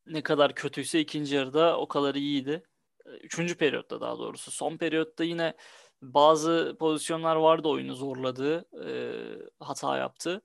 ne 0.06 0.22
kadar 0.22 0.54
kötüyse 0.54 1.00
ikinci 1.00 1.35
yarıda 1.35 1.78
o 1.78 1.88
kadar 1.88 2.14
iyiydi. 2.14 2.62
Üçüncü 3.06 3.56
periyotta 3.56 4.00
daha 4.00 4.18
doğrusu. 4.18 4.50
Son 4.50 4.76
periyotta 4.76 5.24
yine 5.24 5.54
bazı 6.02 6.76
pozisyonlar 6.78 7.37
vardı 7.37 7.68
oyunu 7.68 7.94
zorladığı, 7.94 8.66
e, 8.87 8.92
hata 9.61 9.96
yaptı. 9.96 10.42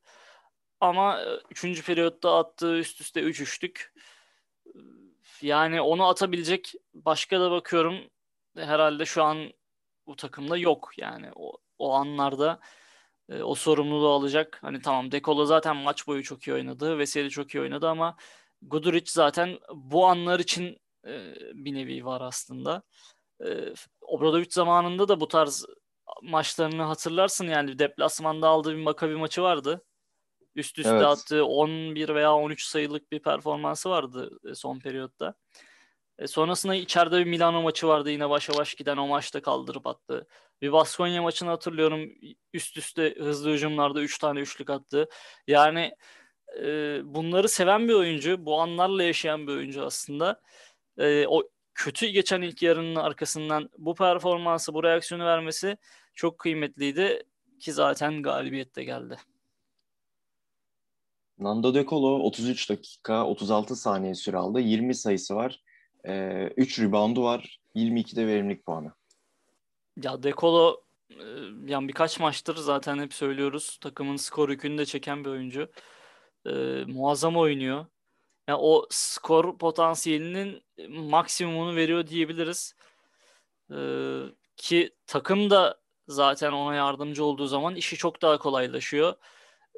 Ama 0.80 1.22
e, 1.22 1.26
üçüncü 1.50 1.84
periyotta 1.84 2.38
attığı 2.38 2.78
üst 2.78 3.02
üste 3.02 3.22
üç 3.22 3.42
üçlük. 3.42 3.94
Yani 5.42 5.82
onu 5.82 6.08
atabilecek 6.08 6.74
başka 6.94 7.40
da 7.40 7.52
bakıyorum 7.52 7.96
herhalde 8.58 9.06
şu 9.06 9.24
an 9.24 9.54
bu 10.08 10.16
takımda 10.16 10.58
yok. 10.58 10.92
Yani 10.98 11.32
o, 11.36 11.58
o 11.80 11.94
anlarda 11.94 12.60
e, 13.30 13.44
o 13.44 13.56
sorumluluğu 13.56 14.10
alacak. 14.10 14.60
Hani 14.62 14.82
tamam 14.82 15.12
Dekolo 15.12 15.46
zaten 15.46 15.76
maç 15.78 16.08
boyu 16.08 16.24
çok 16.24 16.48
iyi 16.48 16.54
oynadı. 16.54 16.98
Veseli 16.98 17.30
çok 17.30 17.56
iyi 17.56 17.62
oynadı 17.62 17.90
ama 17.90 18.16
Guduric 18.62 19.12
zaten 19.12 19.60
bu 19.74 20.06
anlar 20.08 20.40
için 20.40 20.78
e, 21.08 21.34
bir 21.54 21.74
nevi 21.74 22.06
var 22.06 22.22
aslında. 22.22 22.84
E, 23.46 23.74
Obradovic 24.02 24.50
zamanında 24.50 25.08
da 25.08 25.20
bu 25.20 25.28
tarz 25.28 25.66
maçlarını 26.24 26.84
hatırlarsın 26.84 27.48
yani 27.48 27.80
deplasmanda 27.80 28.48
aldığı 28.48 28.76
bir 28.78 28.84
Makabi 28.84 29.16
maçı 29.16 29.42
vardı. 29.42 29.86
Üst 30.56 30.80
üste 30.80 30.90
Evet. 30.90 31.06
attığı 31.06 31.46
11 31.46 32.16
veya 32.16 32.36
13 32.36 32.64
sayılık 32.64 33.12
bir 33.12 33.20
performansı 33.20 33.90
vardı 33.90 34.40
e, 34.52 34.56
son 34.56 34.80
periyotta. 34.80 35.34
E, 36.20 36.28
sonrasında 36.28 36.76
içeride 36.76 37.20
bir 37.20 37.26
Milano 37.26 37.62
maçı 37.62 37.88
vardı 37.88 38.12
yine 38.12 38.30
başa 38.30 38.54
baş 38.54 38.76
giden 38.76 38.98
o 38.98 39.08
maçta 39.08 39.42
kaldırıp 39.42 39.88
attı. 39.88 40.28
Bir 40.62 40.72
Baskonya 40.72 41.22
maçını 41.22 41.50
hatırlıyorum 41.50 42.10
üst 42.54 42.78
üste 42.78 43.16
hızlı 43.18 43.54
hücumlarda 43.54 44.02
3 44.02 44.18
tane 44.18 44.40
üçlük 44.40 44.70
attı. 44.70 45.10
Yani 45.48 45.92
e, 46.60 46.66
bunları 47.04 47.50
seven 47.50 47.88
bir 47.88 47.94
oyuncu, 47.94 48.46
bu 48.46 48.62
anlarla 48.62 49.04
yaşayan 49.04 49.48
bir 49.48 49.52
oyuncu 49.52 49.86
aslında. 49.86 50.42
E, 50.98 51.28
o 51.28 51.44
kötü 51.74 52.08
geçen 52.08 52.42
ilk 52.42 52.62
yarının 52.62 52.96
arkasından 52.96 53.70
bu 53.78 53.96
performansı, 53.96 54.74
bu 54.74 54.84
reaksiyonu 54.84 55.26
vermesi 55.26 55.78
çok 56.14 56.40
kıymetliydi 56.40 57.24
ki 57.60 57.74
zaten 57.74 58.22
galibiyette 58.22 58.84
geldi. 58.84 59.18
Nando 61.40 61.74
De 61.74 61.86
Colo 61.86 62.20
33 62.20 62.70
dakika 62.70 63.26
36 63.26 63.76
saniye 63.76 64.16
süre 64.16 64.38
aldı. 64.38 64.60
20 64.60 64.96
sayısı 64.96 65.36
var. 65.36 65.62
E, 66.08 66.48
3 66.58 66.80
reboundu 66.80 67.24
var. 67.24 67.60
22'de 67.76 68.28
verimlilik 68.28 68.66
puanı. 68.66 68.92
Ya 70.04 70.24
Dekolo 70.24 70.84
e, 71.10 71.24
yani 71.66 71.88
birkaç 71.88 72.20
maçtır 72.20 72.56
zaten 72.56 73.00
hep 73.00 73.14
söylüyoruz. 73.14 73.78
Takımın 73.82 74.16
skor 74.16 74.50
yükünü 74.50 74.78
de 74.78 74.86
çeken 74.86 75.26
bir 75.26 75.30
oyuncu. 75.30 75.72
E, 76.46 76.52
muazzam 76.88 77.38
oynuyor. 77.38 77.86
Yani 78.48 78.60
o 78.62 78.88
skor 78.90 79.58
potansiyelinin 79.58 80.64
maksimumunu 80.90 81.76
veriyor 81.76 82.08
diyebiliriz. 82.08 82.76
E, 83.72 83.78
ki 84.58 84.96
takım 85.08 85.50
da 85.50 85.80
zaten 86.08 86.52
ona 86.52 86.76
yardımcı 86.76 87.24
olduğu 87.24 87.48
zaman 87.48 87.76
işi 87.76 87.98
çok 87.98 88.22
daha 88.22 88.38
kolaylaşıyor. 88.38 89.14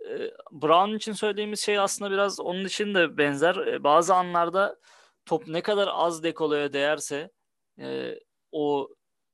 E, 0.10 0.32
Brown 0.52 0.96
için 0.96 1.14
söylediğimiz 1.14 1.60
şey 1.60 1.80
aslında 1.80 2.12
biraz 2.12 2.40
onun 2.40 2.66
için 2.66 2.94
de 2.94 3.18
benzer. 3.18 3.56
E, 3.56 3.84
bazı 3.84 4.16
anlarda 4.16 4.80
top 5.28 5.48
ne 5.48 5.62
kadar 5.62 5.90
az 5.92 6.24
dekoloya 6.24 6.74
değerse 6.74 7.32
e, 7.80 8.20
o 8.52 8.90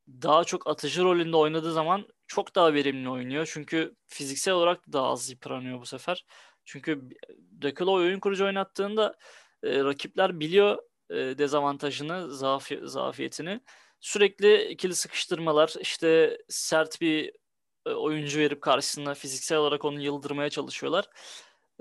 daha 0.07 0.43
çok 0.43 0.67
atıcı 0.67 1.03
rolünde 1.03 1.37
oynadığı 1.37 1.73
zaman 1.73 2.07
çok 2.27 2.55
daha 2.55 2.73
verimli 2.73 3.09
oynuyor. 3.09 3.49
Çünkü 3.53 3.95
fiziksel 4.07 4.53
olarak 4.53 4.87
da 4.87 4.93
daha 4.93 5.07
az 5.09 5.29
yıpranıyor 5.29 5.81
bu 5.81 5.85
sefer. 5.85 6.25
Çünkü 6.65 7.09
Dekolo 7.39 7.93
oyun 7.93 8.19
kurucu 8.19 8.45
oynattığında 8.45 9.15
e, 9.63 9.83
rakipler 9.83 10.39
biliyor 10.39 10.77
e, 11.09 11.15
dezavantajını, 11.15 12.31
zafi, 12.31 12.79
zafiyetini. 12.83 13.61
Sürekli 13.99 14.63
ikili 14.67 14.95
sıkıştırmalar, 14.95 15.73
işte 15.81 16.37
sert 16.49 17.01
bir 17.01 17.31
e, 17.85 17.89
oyuncu 17.91 18.39
verip 18.39 18.61
karşısına 18.61 19.13
fiziksel 19.13 19.57
olarak 19.57 19.85
onu 19.85 20.01
yıldırmaya 20.01 20.49
çalışıyorlar. 20.49 21.05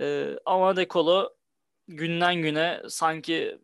E, 0.01 0.37
ama 0.47 0.77
Dekolo 0.77 1.31
günden 1.89 2.37
güne 2.43 2.83
sanki 2.89 3.59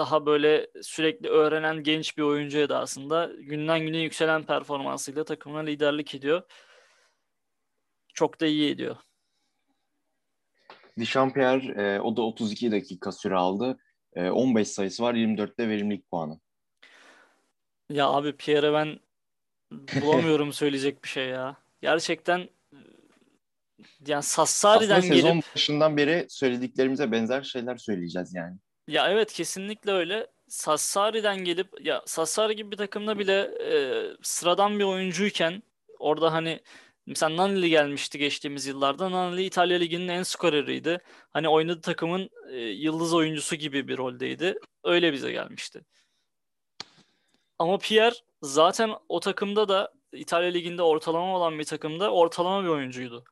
daha 0.00 0.26
böyle 0.26 0.66
sürekli 0.82 1.28
öğrenen 1.28 1.82
genç 1.82 2.18
bir 2.18 2.22
oyuncu 2.22 2.58
edasında 2.58 3.30
günden 3.38 3.80
güne 3.80 3.98
yükselen 3.98 4.42
performansıyla 4.42 5.24
takımına 5.24 5.60
liderlik 5.60 6.14
ediyor. 6.14 6.42
Çok 8.14 8.40
da 8.40 8.46
iyi 8.46 8.70
ediyor. 8.70 8.96
Dichampier 10.98 11.62
e, 11.62 12.00
o 12.00 12.16
da 12.16 12.22
32 12.22 12.72
dakika 12.72 13.12
süre 13.12 13.34
aldı. 13.34 13.78
E, 14.12 14.30
15 14.30 14.68
sayısı 14.68 15.02
var 15.02 15.14
24'te 15.14 15.68
verimlilik 15.68 16.10
puanı. 16.10 16.40
Ya 17.90 18.06
abi 18.08 18.36
Pierre'e 18.36 18.72
ben 18.72 19.00
bulamıyorum 20.02 20.52
söyleyecek 20.52 21.04
bir 21.04 21.08
şey 21.08 21.28
ya. 21.28 21.56
Gerçekten 21.82 22.48
yani 24.06 24.22
Sassari'den 24.22 24.98
Aslında 24.98 25.14
sezon 25.14 25.30
gelip 25.30 25.54
başından 25.54 25.96
beri 25.96 26.26
söylediklerimize 26.28 27.12
benzer 27.12 27.42
şeyler 27.42 27.76
söyleyeceğiz 27.76 28.34
yani. 28.34 28.56
Ya 28.88 29.10
evet 29.10 29.32
kesinlikle 29.32 29.92
öyle. 29.92 30.26
Sassari'den 30.48 31.44
gelip 31.44 31.86
ya 31.86 32.02
Sassari 32.06 32.56
gibi 32.56 32.70
bir 32.70 32.76
takımda 32.76 33.18
bile 33.18 33.40
e, 33.42 34.02
sıradan 34.22 34.78
bir 34.78 34.84
oyuncuyken 34.84 35.62
orada 35.98 36.32
hani 36.32 36.60
mesela 37.06 37.36
Nani 37.36 37.68
gelmişti 37.68 38.18
geçtiğimiz 38.18 38.66
yıllarda. 38.66 39.10
Nani 39.10 39.42
İtalya 39.42 39.78
Ligi'nin 39.78 40.08
en 40.08 40.22
skoreriydi. 40.22 40.98
Hani 41.30 41.48
oynadığı 41.48 41.80
takımın 41.80 42.30
e, 42.50 42.56
yıldız 42.58 43.14
oyuncusu 43.14 43.56
gibi 43.56 43.88
bir 43.88 43.98
roldeydi. 43.98 44.58
Öyle 44.84 45.12
bize 45.12 45.32
gelmişti. 45.32 45.84
Ama 47.58 47.78
Pierre 47.78 48.16
zaten 48.42 48.90
o 49.08 49.20
takımda 49.20 49.68
da 49.68 49.92
İtalya 50.12 50.50
Ligi'nde 50.50 50.82
ortalama 50.82 51.36
olan 51.36 51.58
bir 51.58 51.64
takımda 51.64 52.10
ortalama 52.12 52.64
bir 52.64 52.68
oyuncuydu. 52.68 53.24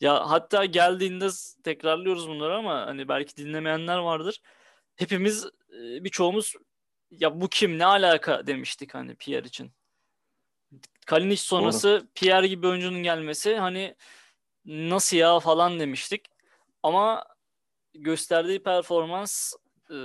Ya 0.00 0.30
hatta 0.30 0.64
geldiğinde 0.64 1.28
tekrarlıyoruz 1.64 2.28
bunları 2.28 2.56
ama 2.56 2.86
hani 2.86 3.08
belki 3.08 3.36
dinlemeyenler 3.36 3.98
vardır. 3.98 4.40
Hepimiz 5.00 5.46
birçoğumuz 6.00 6.54
ya 7.10 7.40
bu 7.40 7.48
kim 7.48 7.78
ne 7.78 7.84
alaka 7.86 8.46
demiştik 8.46 8.94
hani 8.94 9.14
Pierre 9.14 9.46
için. 9.48 9.72
Kalinic 11.06 11.36
sonrası 11.42 12.08
Pierre 12.14 12.46
gibi 12.48 12.66
oyuncunun 12.66 13.02
gelmesi 13.02 13.56
hani 13.56 13.94
nasıl 14.64 15.16
ya 15.16 15.40
falan 15.40 15.80
demiştik. 15.80 16.26
Ama 16.82 17.24
gösterdiği 17.94 18.62
performans 18.62 19.52
e, 19.90 19.96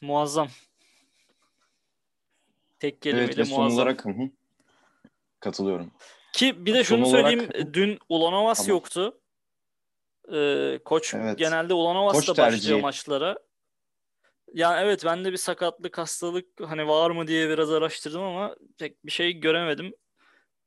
muazzam. 0.00 0.48
Tek 2.80 2.92
Evet 2.94 3.00
kelimeyle 3.02 3.36
ve 3.36 3.44
son 3.44 3.60
muazzam. 3.60 3.78
olarak 3.78 4.04
hı 4.04 4.08
hı, 4.10 4.30
katılıyorum. 5.40 5.92
Ki 6.32 6.66
bir 6.66 6.74
de 6.74 6.84
Son 6.84 6.96
şunu 6.96 7.06
olarak- 7.06 7.30
söyleyeyim. 7.30 7.72
Dün 7.74 7.98
Ulanovas 8.08 8.58
Tamam. 8.58 8.70
yoktu. 8.70 9.18
Ee, 10.32 10.78
koç 10.84 11.14
Evet. 11.14 11.38
genelde 11.38 11.74
Ulanovas'la 11.74 12.36
başlıyor 12.36 12.80
maçlara. 12.80 13.38
Yani 14.54 14.80
evet 14.80 15.04
ben 15.04 15.24
de 15.24 15.32
bir 15.32 15.36
sakatlık, 15.36 15.98
hastalık 15.98 16.46
hani 16.60 16.88
var 16.88 17.10
mı 17.10 17.26
diye 17.26 17.48
biraz 17.48 17.70
araştırdım 17.70 18.22
ama 18.22 18.56
pek 18.78 19.06
bir 19.06 19.10
şey 19.10 19.32
göremedim. 19.32 19.94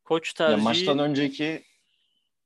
Koç 0.04 0.28
Ya 0.28 0.34
tercihi 0.48 0.63
maçtan 0.63 1.00
önceki 1.00 1.63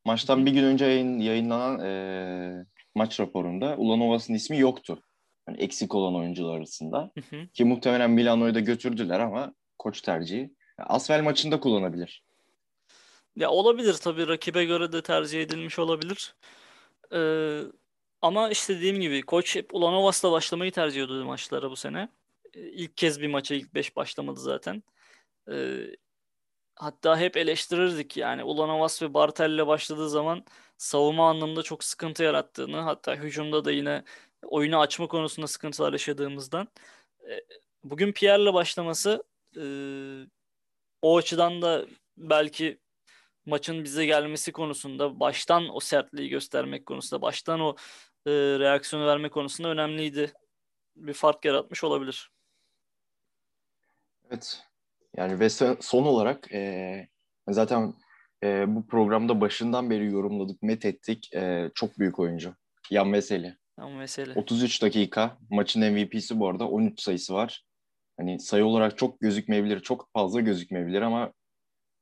maçtan 0.06 0.45
bir 0.45 0.52
gün 0.52 0.63
önce 0.63 0.86
yayın, 0.86 1.19
yayınlanan 1.19 1.80
e, 1.80 2.65
maç 2.95 3.19
raporunda 3.19 3.75
Ulanovas'ın 3.78 4.34
ismi 4.34 4.60
yoktu. 4.60 5.04
Yani 5.47 5.62
eksik 5.62 5.95
olan 5.95 6.15
oyuncular 6.15 6.58
arasında. 6.58 7.12
Hı 7.17 7.36
hı. 7.36 7.47
Ki 7.54 7.65
muhtemelen 7.65 8.12
Milano'yu 8.12 8.56
da 8.56 8.60
götürdüler 8.60 9.19
ama 9.19 9.54
koç 9.78 10.02
tercihi. 10.02 10.54
Ya 10.80 10.86
Asvel 10.86 11.23
maçında 11.23 11.60
kullanabilir. 11.60 12.23
Ya 13.36 13.49
olabilir 13.49 13.93
tabii 13.93 14.28
rakibe 14.28 14.65
göre 14.65 14.91
de 14.91 15.02
tercih 15.02 15.41
edilmiş 15.41 15.80
olabilir. 15.80 16.36
Ee, 17.13 17.62
ama 18.21 18.49
işte 18.49 18.75
dediğim 18.77 19.01
gibi 19.01 19.21
koç 19.21 19.55
hep 19.55 19.75
Ulanovas'la 19.75 20.32
başlamayı 20.32 20.71
tercih 20.71 21.03
ediyordu 21.03 21.25
maçlara 21.25 21.71
bu 21.71 21.75
sene. 21.75 22.10
Ee, 22.53 22.62
İlk 22.62 22.97
kez 22.97 23.21
bir 23.21 23.27
maça 23.27 23.55
ilk 23.55 23.73
5 23.73 23.95
başlamadı 23.95 24.39
zaten. 24.39 24.84
Ee, 25.51 25.95
hatta 26.75 27.19
hep 27.19 27.38
eleştirirdik 27.38 28.17
yani 28.17 28.43
Ulanovas 28.43 29.01
ve 29.01 29.13
Bartel'le 29.13 29.67
başladığı 29.67 30.10
zaman 30.10 30.45
savunma 30.77 31.29
anlamında 31.29 31.63
çok 31.63 31.84
sıkıntı 31.84 32.23
yarattığını 32.23 32.77
hatta 32.82 33.15
hücumda 33.15 33.65
da 33.65 33.71
yine 33.71 34.03
oyunu 34.43 34.79
açma 34.79 35.08
konusunda 35.08 35.47
sıkıntılar 35.47 35.93
yaşadığımızdan. 35.93 36.67
Ee, 37.29 37.41
bugün 37.84 38.12
Pierre'le 38.12 38.53
başlaması 38.53 39.23
e, 39.58 39.63
o 41.01 41.17
açıdan 41.17 41.62
da 41.62 41.86
belki 42.17 42.79
maçın 43.45 43.84
bize 43.84 44.05
gelmesi 44.05 44.51
konusunda 44.51 45.19
baştan 45.19 45.75
o 45.75 45.79
sertliği 45.79 46.29
göstermek 46.29 46.86
konusunda 46.86 47.21
baştan 47.21 47.60
o 47.60 47.75
e, 48.29 48.59
reaksiyonu 48.59 49.07
verme 49.07 49.29
konusunda 49.29 49.69
önemliydi. 49.69 50.33
Bir 50.95 51.13
fark 51.13 51.45
yaratmış 51.45 51.83
olabilir. 51.83 52.31
Evet. 54.29 54.63
Yani 55.17 55.39
ve 55.39 55.49
son 55.79 56.05
olarak 56.05 56.53
e, 56.53 57.07
zaten 57.49 57.93
e, 58.43 58.75
bu 58.75 58.87
programda 58.87 59.41
başından 59.41 59.89
beri 59.89 60.05
yorumladık, 60.05 60.63
met 60.63 60.85
ettik. 60.85 61.33
E, 61.33 61.71
çok 61.75 61.99
büyük 61.99 62.19
oyuncu. 62.19 62.55
Yan 62.89 63.13
Veseli. 63.13 63.57
Ama 63.77 63.97
mesele. 63.97 64.33
33 64.35 64.81
dakika. 64.81 65.37
Maçın 65.49 65.91
MVP'si 65.93 66.39
bu 66.39 66.47
arada. 66.47 66.69
13 66.69 67.01
sayısı 67.01 67.33
var. 67.33 67.65
Hani 68.17 68.39
sayı 68.39 68.65
olarak 68.65 68.97
çok 68.97 69.19
gözükmeyebilir, 69.19 69.79
çok 69.79 70.09
fazla 70.13 70.41
gözükmeyebilir 70.41 71.01
ama 71.01 71.33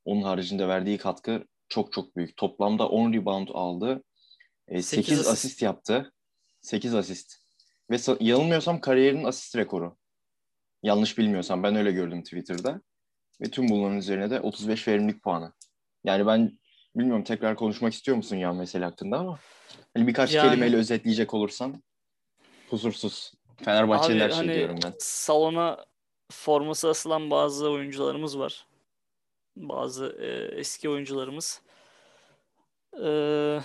onun 0.05 0.21
haricinde 0.21 0.67
verdiği 0.67 0.97
katkı 0.97 1.43
çok 1.69 1.91
çok 1.91 2.15
büyük. 2.15 2.37
Toplamda 2.37 2.89
10 2.89 3.13
rebound 3.13 3.47
aldı. 3.53 4.03
E, 4.67 4.81
Sekiz 4.81 5.05
8 5.05 5.19
asist. 5.19 5.31
asist 5.31 5.61
yaptı. 5.61 6.13
8 6.67 6.93
asist. 6.95 7.37
Ve 7.91 7.95
sa- 7.95 8.23
yanılmıyorsam 8.23 8.79
kariyerinin 8.81 9.23
asist 9.23 9.55
rekoru. 9.55 9.97
Yanlış 10.83 11.17
bilmiyorsam 11.17 11.63
ben 11.63 11.75
öyle 11.75 11.91
gördüm 11.91 12.23
Twitter'da. 12.23 12.81
Ve 13.41 13.51
tüm 13.51 13.69
bunların 13.69 13.97
üzerine 13.97 14.29
de 14.29 14.39
35 14.41 14.87
verimlilik 14.87 15.23
puanı. 15.23 15.53
Yani 16.03 16.27
ben 16.27 16.59
bilmiyorum 16.95 17.23
tekrar 17.23 17.55
konuşmak 17.55 17.93
istiyor 17.93 18.17
musun 18.17 18.35
yan 18.35 18.55
mesele 18.55 18.85
hakkında 18.85 19.17
ama 19.17 19.39
hani 19.93 20.07
birkaç 20.07 20.33
Yani- 20.33 20.49
kelimeyle 20.49 20.77
özetleyecek 20.77 21.33
olursan 21.33 21.83
huzursuz. 22.69 23.33
Fenerbahçeliler 23.65 24.25
Abi 24.25 24.33
şey 24.33 24.45
hani 24.45 24.55
diyorum 24.55 24.79
ben. 24.83 24.93
salona 24.99 25.85
forması 26.31 26.89
asılan 26.89 27.29
bazı 27.31 27.69
oyuncularımız 27.69 28.39
var. 28.39 28.67
Bazı 29.55 30.17
e, 30.21 30.59
eski 30.59 30.89
oyuncularımız. 30.89 31.61
Ee, 33.03 33.59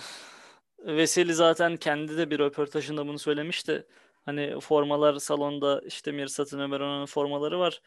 Veseli 0.83 1.33
zaten 1.33 1.77
kendi 1.77 2.17
de 2.17 2.29
bir 2.29 2.39
röportajında 2.39 3.07
bunu 3.07 3.19
söylemişti. 3.19 3.87
Hani 4.25 4.59
formalar 4.59 5.15
salonda 5.15 5.81
işte 5.85 6.11
Mirsat'ın 6.11 6.59
Ömer 6.59 6.79
Onan'ın 6.79 7.05
formaları 7.05 7.59
var. 7.59 7.81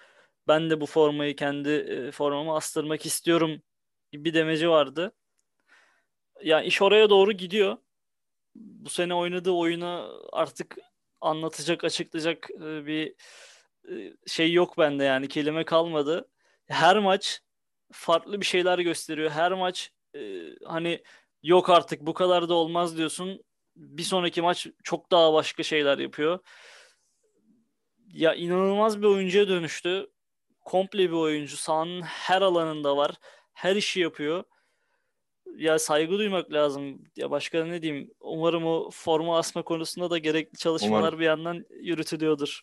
Ben 0.48 0.70
de 0.70 0.80
bu 0.80 0.86
formayı 0.86 1.36
kendi 1.36 1.70
e, 1.70 2.10
formama 2.10 2.56
astırmak 2.56 3.06
istiyorum 3.06 3.62
gibi 4.12 4.24
bir 4.24 4.34
demeci 4.34 4.68
vardı. 4.68 5.12
Ya 6.42 6.62
iş 6.62 6.82
oraya 6.82 7.10
doğru 7.10 7.32
gidiyor. 7.32 7.76
Bu 8.54 8.90
sene 8.90 9.14
oynadığı 9.14 9.50
oyunu 9.50 10.22
artık 10.32 10.76
anlatacak, 11.20 11.84
açıklayacak 11.84 12.50
e, 12.50 12.86
bir 12.86 13.14
e, 13.90 14.12
şey 14.26 14.52
yok 14.52 14.78
bende 14.78 15.04
yani 15.04 15.28
kelime 15.28 15.64
kalmadı. 15.64 16.28
Her 16.66 16.98
maç 16.98 17.40
farklı 17.92 18.40
bir 18.40 18.46
şeyler 18.46 18.78
gösteriyor. 18.78 19.30
Her 19.30 19.52
maç 19.52 19.92
hani 20.64 21.02
yok 21.42 21.70
artık 21.70 22.00
bu 22.00 22.14
kadar 22.14 22.48
da 22.48 22.54
olmaz 22.54 22.96
diyorsun. 22.96 23.44
Bir 23.76 24.02
sonraki 24.02 24.42
maç 24.42 24.66
çok 24.84 25.10
daha 25.10 25.32
başka 25.32 25.62
şeyler 25.62 25.98
yapıyor. 25.98 26.38
Ya 28.12 28.34
inanılmaz 28.34 29.02
bir 29.02 29.06
oyuncuya 29.06 29.48
dönüştü. 29.48 30.06
Komple 30.64 30.98
bir 30.98 31.16
oyuncu. 31.16 31.56
Sahanın 31.56 32.02
her 32.02 32.42
alanında 32.42 32.96
var. 32.96 33.14
Her 33.52 33.76
işi 33.76 34.00
yapıyor. 34.00 34.44
Ya 35.56 35.78
saygı 35.78 36.18
duymak 36.18 36.52
lazım. 36.52 37.04
Ya 37.16 37.30
başka 37.30 37.64
ne 37.64 37.82
diyeyim? 37.82 38.10
Umarım 38.20 38.66
o 38.66 38.90
forma 38.90 39.38
asma 39.38 39.62
konusunda 39.62 40.10
da 40.10 40.18
gerekli 40.18 40.58
çalışmalar 40.58 40.98
Umarım. 40.98 41.18
bir 41.18 41.24
yandan 41.24 41.64
yürütülüyordur. 41.70 42.62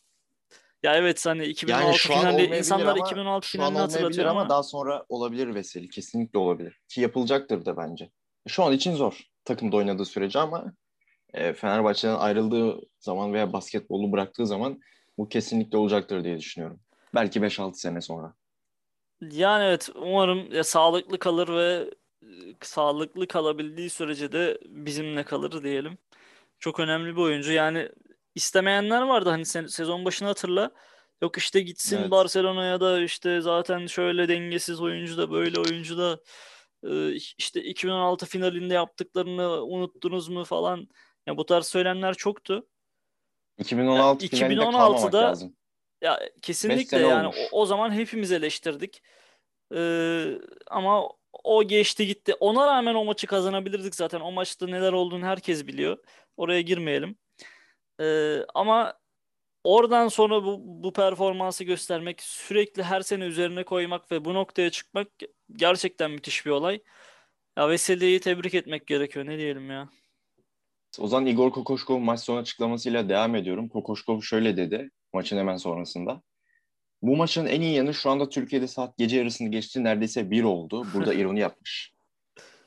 Ya 0.83 0.95
evet 0.95 1.25
hani 1.25 1.45
2016 1.45 1.85
Yani 1.85 1.97
şu 1.97 2.13
finali 2.13 2.57
insanlar 2.57 2.85
ama 2.85 3.07
2016 3.07 3.47
şu 3.47 3.61
an 3.61 3.67
finalini 3.67 3.77
hatırlatıyor 3.77 4.27
ama 4.27 4.39
ama 4.39 4.49
daha 4.49 4.63
sonra 4.63 5.05
olabilir 5.09 5.55
Veseli. 5.55 5.89
Kesinlikle 5.89 6.39
olabilir. 6.39 6.81
Ki 6.87 7.01
yapılacaktır 7.01 7.65
da 7.65 7.77
bence. 7.77 8.09
Şu 8.47 8.63
an 8.63 8.73
için 8.73 8.95
zor 8.95 9.19
takımda 9.45 9.77
oynadığı 9.77 10.05
sürece 10.05 10.39
ama 10.39 10.73
e, 11.33 11.53
Fenerbahçe'den 11.53 12.15
ayrıldığı 12.15 12.79
zaman 12.99 13.33
veya 13.33 13.53
basketbolu 13.53 14.11
bıraktığı 14.11 14.47
zaman 14.47 14.81
bu 15.17 15.29
kesinlikle 15.29 15.77
olacaktır 15.77 16.23
diye 16.23 16.37
düşünüyorum. 16.37 16.79
Belki 17.15 17.39
5-6 17.39 17.73
sene 17.73 18.01
sonra. 18.01 18.33
yani 19.21 19.63
evet 19.63 19.89
umarım 19.95 20.53
ya 20.53 20.63
sağlıklı 20.63 21.19
kalır 21.19 21.47
ve 21.47 21.89
e, 22.21 22.27
sağlıklı 22.61 23.27
kalabildiği 23.27 23.89
sürece 23.89 24.31
de 24.31 24.59
bizimle 24.65 25.23
kalır 25.23 25.63
diyelim. 25.63 25.97
Çok 26.59 26.79
önemli 26.79 27.15
bir 27.15 27.21
oyuncu. 27.21 27.51
Yani 27.51 27.89
istemeyenler 28.35 29.01
vardı 29.01 29.29
hani 29.29 29.45
sen, 29.45 29.65
sezon 29.65 30.05
başını 30.05 30.27
hatırla. 30.27 30.71
Yok 31.21 31.37
işte 31.37 31.61
gitsin 31.61 31.97
Evet. 31.97 32.11
Barcelona'ya 32.11 32.81
da 32.81 33.01
işte 33.01 33.41
zaten 33.41 33.87
şöyle 33.87 34.27
dengesiz 34.27 34.81
oyuncu 34.81 35.17
da 35.17 35.31
böyle 35.31 35.59
oyuncu 35.59 35.97
da 35.97 36.19
işte 37.37 37.63
2016 37.63 38.25
finalinde 38.25 38.73
yaptıklarını 38.73 39.63
unuttunuz 39.63 40.29
mu 40.29 40.43
falan. 40.43 40.87
Ya 41.27 41.37
bu 41.37 41.45
tarz 41.45 41.65
söylemler 41.67 42.13
çoktu. 42.13 42.67
2016 43.57 44.25
Ya, 44.25 44.29
finalinde 44.29 44.61
2016'da 44.61 44.71
kalmamak 44.71 45.13
lazım. 45.13 45.55
Ya 46.01 46.19
kesinlikle 46.41 46.97
yani 46.97 47.27
olmuş. 47.27 47.37
o, 47.51 47.61
o 47.61 47.65
zaman 47.65 47.91
hepimiz 47.91 48.31
eleştirdik. 48.31 49.01
Ee, 49.75 50.25
ama 50.67 51.09
o 51.43 51.63
geçti 51.63 52.07
gitti. 52.07 52.33
Ona 52.39 52.67
rağmen 52.67 52.95
o 52.95 53.05
maçı 53.05 53.27
kazanabilirdik 53.27 53.95
zaten. 53.95 54.19
O 54.19 54.31
maçta 54.31 54.67
neler 54.67 54.93
olduğunu 54.93 55.25
herkes 55.25 55.67
biliyor. 55.67 55.97
Oraya 56.37 56.61
girmeyelim. 56.61 57.17
Ee, 58.01 58.37
ama 58.53 58.93
oradan 59.63 60.07
sonra 60.07 60.43
bu, 60.43 60.61
bu 60.63 60.93
performansı 60.93 61.63
göstermek, 61.63 62.21
sürekli 62.21 62.83
her 62.83 63.01
sene 63.01 63.23
üzerine 63.23 63.63
koymak 63.63 64.11
ve 64.11 64.25
bu 64.25 64.33
noktaya 64.33 64.69
çıkmak 64.69 65.07
gerçekten 65.55 66.11
müthiş 66.11 66.45
bir 66.45 66.51
olay. 66.51 66.81
Ya 67.57 67.69
Veseli'yi 67.69 68.19
tebrik 68.19 68.53
etmek 68.53 68.87
gerekiyor. 68.87 69.25
Ne 69.25 69.37
diyelim 69.37 69.71
ya. 69.71 69.89
O 70.99 71.07
zaman 71.07 71.25
Igor 71.25 71.51
Kokoşkov 71.51 71.99
maç 71.99 72.19
sonu 72.19 72.37
açıklamasıyla 72.37 73.09
devam 73.09 73.35
ediyorum. 73.35 73.69
Kokoşkov 73.69 74.21
şöyle 74.21 74.57
dedi 74.57 74.89
maçın 75.13 75.37
hemen 75.37 75.57
sonrasında. 75.57 76.21
Bu 77.01 77.15
maçın 77.15 77.45
en 77.45 77.61
iyi 77.61 77.75
yanı 77.75 77.93
şu 77.93 78.09
anda 78.09 78.29
Türkiye'de 78.29 78.67
saat 78.67 78.97
gece 78.97 79.17
yarısını 79.17 79.47
geçti. 79.51 79.83
Neredeyse 79.83 80.31
bir 80.31 80.43
oldu. 80.43 80.87
Burada 80.93 81.13
ironi 81.13 81.39
yapmış. 81.39 81.93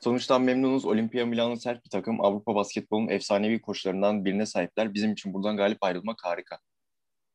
Sonuçtan 0.00 0.42
memnunuz. 0.42 0.85
Olimpia 0.85 1.26
Milano 1.26 1.56
sert 1.56 1.85
bir 1.85 1.90
takım. 1.90 2.20
Avrupa 2.20 2.54
basketbolunun 2.54 3.09
efsanevi 3.09 3.61
koçlarından 3.61 4.24
birine 4.24 4.46
sahipler. 4.46 4.94
Bizim 4.94 5.12
için 5.12 5.35
buradan 5.35 5.56
galip 5.56 5.85
ayrılmak 5.85 6.24
harika. 6.24 6.59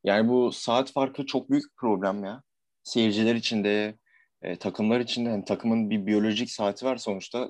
Yani 0.03 0.29
bu 0.29 0.51
saat 0.51 0.91
farkı 0.91 1.25
çok 1.25 1.49
büyük 1.49 1.63
bir 1.63 1.75
problem 1.75 2.23
ya. 2.23 2.41
Seyirciler 2.83 3.35
için 3.35 3.63
de, 3.63 3.95
e, 4.41 4.55
takımlar 4.55 4.99
için 4.99 5.25
de. 5.25 5.29
Yani 5.29 5.45
takımın 5.45 5.89
bir 5.89 6.05
biyolojik 6.05 6.51
saati 6.51 6.85
var 6.85 6.97
sonuçta. 6.97 7.49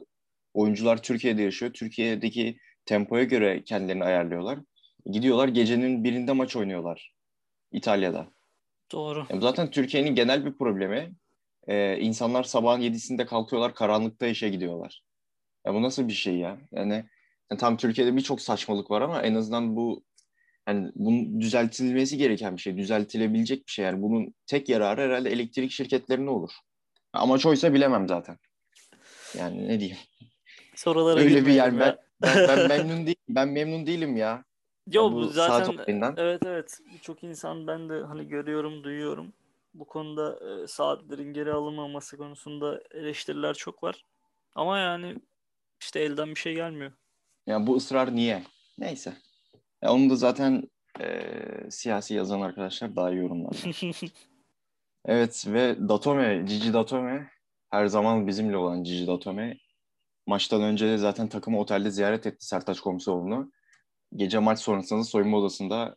Oyuncular 0.54 1.04
Türkiye'de 1.04 1.42
yaşıyor. 1.42 1.74
Türkiye'deki 1.74 2.58
tempoya 2.86 3.24
göre 3.24 3.64
kendilerini 3.64 4.04
ayarlıyorlar. 4.04 4.60
Gidiyorlar 5.06 5.48
gecenin 5.48 6.04
birinde 6.04 6.32
maç 6.32 6.56
oynuyorlar. 6.56 7.14
İtalya'da. 7.72 8.28
Doğru. 8.92 9.26
Yani 9.30 9.42
zaten 9.42 9.72
Türkiye'nin 9.72 10.16
genel 10.16 10.46
bir 10.46 10.58
problemi. 10.58 11.14
Ee, 11.68 11.98
insanlar 12.00 12.44
sabahın 12.44 12.82
yedisinde 12.82 13.26
kalkıyorlar, 13.26 13.76
karanlıkta 13.76 14.28
işe 14.28 14.50
gidiyorlar. 14.50 15.02
Ya 15.66 15.74
bu 15.74 15.82
nasıl 15.82 16.08
bir 16.08 16.14
şey 16.14 16.36
ya? 16.38 16.58
Yani, 16.72 16.94
yani 17.52 17.60
tam 17.60 17.78
Türkiye'de 17.78 18.16
birçok 18.16 18.42
saçmalık 18.42 18.92
var 18.92 19.02
ama 19.02 19.22
en 19.22 19.36
azından 19.36 19.76
bu 19.76 20.04
yani 20.68 20.92
bunun 20.96 21.42
düzeltilmesi 21.42 22.18
gereken 22.18 22.58
bir 22.58 22.62
şey, 22.62 22.78
düzeltilebilecek 22.78 23.68
bir 23.68 23.72
şey. 23.72 23.86
Yani 23.86 24.02
bunun 24.02 24.34
tek 24.48 24.70
yararı 24.70 25.02
herhalde 25.02 25.30
elektrik 25.30 25.72
şirketlerine 25.72 26.30
olur. 26.30 26.52
Amaç 27.14 27.46
oysa 27.46 27.74
bilemem 27.74 28.08
zaten. 28.08 28.38
Yani 29.38 29.68
ne 29.68 29.80
diyeyim? 29.80 29.98
Sorulara 30.76 31.20
Öyle 31.20 31.46
bir 31.46 31.54
yer. 31.54 31.72
ya. 31.72 31.80
Ben, 31.80 31.98
ben, 32.22 32.48
ben 32.50 32.68
memnun 32.88 33.06
değil, 33.06 33.18
ben 33.30 33.50
memnun 33.50 33.86
değilim 33.86 34.18
ya. 34.18 34.44
Yo 34.92 35.12
bu 35.12 35.28
zaten 35.28 35.78
evet 36.18 36.42
evet 36.46 36.80
birçok 36.94 37.24
insan 37.24 37.68
ben 37.68 37.90
de 37.90 38.02
hani 38.02 38.28
görüyorum 38.28 38.84
duyuyorum 38.84 39.34
bu 39.74 39.86
konuda 39.86 40.40
e, 40.50 40.68
saatlerin 40.68 41.34
geri 41.34 41.54
alınmaması 41.54 42.18
konusunda 42.18 42.82
eleştiriler 42.92 43.54
çok 43.54 43.84
var 43.84 44.06
ama 44.56 44.80
yani 44.80 45.16
işte 45.82 46.00
elden 46.00 46.30
bir 46.30 46.40
şey 46.40 46.56
gelmiyor. 46.56 46.92
Yani 47.48 47.68
bu 47.68 47.76
ısrar 47.76 48.16
niye? 48.16 48.44
Neyse. 48.78 49.14
Ya 49.84 49.94
onu 49.94 50.10
da 50.10 50.16
zaten 50.16 50.64
e, 51.02 51.08
siyasi 51.70 52.14
yazan 52.14 52.42
arkadaşlar 52.42 52.96
daha 52.96 53.12
iyi 53.12 53.18
yorumlar. 53.18 53.64
Evet 55.06 55.46
ve 55.48 55.90
Datome, 55.90 56.46
Cici 56.48 56.74
Datome 56.74 57.30
her 57.70 57.88
zaman 57.88 58.28
bizimle 58.28 58.58
olan 58.58 58.84
Cici 58.84 59.08
Datome 59.08 59.58
maçtan 60.28 60.62
önce 60.62 60.88
de 60.88 60.98
zaten 60.98 61.28
takımı 61.28 61.60
otelde 61.60 61.92
ziyaret 61.92 62.28
etti 62.28 62.46
Sertaç 62.46 62.80
Komiseroğlu'nu. 62.80 63.52
Gece 64.16 64.40
maç 64.40 64.60
sonrasında 64.60 65.04
soyunma 65.04 65.38
odasında 65.38 65.96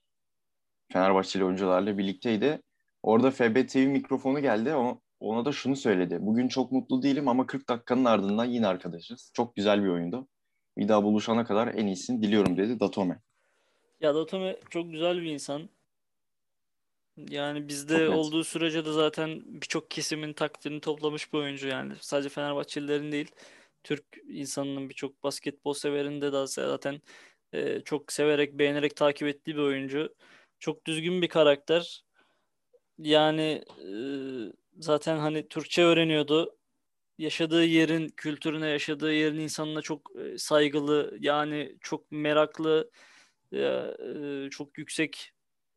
Fenerbahçeli 0.92 1.44
oyuncularla 1.44 1.98
birlikteydi. 1.98 2.62
Orada 3.02 3.30
FB 3.30 3.68
TV 3.68 3.78
mikrofonu 3.78 4.40
geldi. 4.40 4.74
O, 4.74 5.00
ona 5.20 5.44
da 5.44 5.52
şunu 5.52 5.76
söyledi. 5.76 6.18
Bugün 6.20 6.48
çok 6.48 6.72
mutlu 6.72 7.02
değilim 7.02 7.28
ama 7.28 7.46
40 7.46 7.68
dakikanın 7.68 8.04
ardından 8.04 8.44
yine 8.44 8.66
arkadaşız. 8.66 9.30
Çok 9.34 9.56
güzel 9.56 9.82
bir 9.82 9.88
oyundu. 9.88 10.28
Bir 10.78 10.88
daha 10.88 11.04
buluşana 11.04 11.44
kadar 11.44 11.68
en 11.68 11.86
iyisini 11.86 12.22
diliyorum 12.22 12.56
dedi 12.56 12.80
Datome. 12.80 13.20
Ya 14.04 14.14
Datome 14.14 14.56
çok 14.70 14.92
güzel 14.92 15.22
bir 15.22 15.30
insan. 15.30 15.68
Yani 17.16 17.68
bizde 17.68 18.08
olduğu 18.08 18.44
sürece 18.44 18.84
de 18.84 18.92
zaten 18.92 19.42
birçok 19.46 19.90
kesimin 19.90 20.32
takdirini 20.32 20.80
toplamış 20.80 21.32
bir 21.32 21.38
oyuncu 21.38 21.68
yani. 21.68 21.92
Sadece 22.00 22.28
Fenerbahçelilerin 22.28 23.12
değil, 23.12 23.30
Türk 23.84 24.04
insanının 24.28 24.88
birçok 24.88 25.22
basketbol 25.22 25.72
severinde 25.72 26.32
de 26.32 26.46
zaten 26.46 27.00
e, 27.52 27.80
çok 27.80 28.12
severek, 28.12 28.58
beğenerek 28.58 28.96
takip 28.96 29.28
ettiği 29.28 29.56
bir 29.56 29.62
oyuncu. 29.62 30.14
Çok 30.58 30.86
düzgün 30.86 31.22
bir 31.22 31.28
karakter. 31.28 32.04
Yani 32.98 33.64
e, 33.84 33.88
zaten 34.78 35.18
hani 35.18 35.48
Türkçe 35.48 35.82
öğreniyordu. 35.82 36.56
Yaşadığı 37.18 37.64
yerin 37.64 38.08
kültürüne, 38.08 38.68
yaşadığı 38.68 39.12
yerin 39.12 39.40
insanına 39.40 39.82
çok 39.82 40.10
e, 40.16 40.38
saygılı, 40.38 41.16
yani 41.20 41.76
çok 41.80 42.12
meraklı, 42.12 42.90
e, 43.58 44.50
çok 44.50 44.78
yüksek 44.78 45.32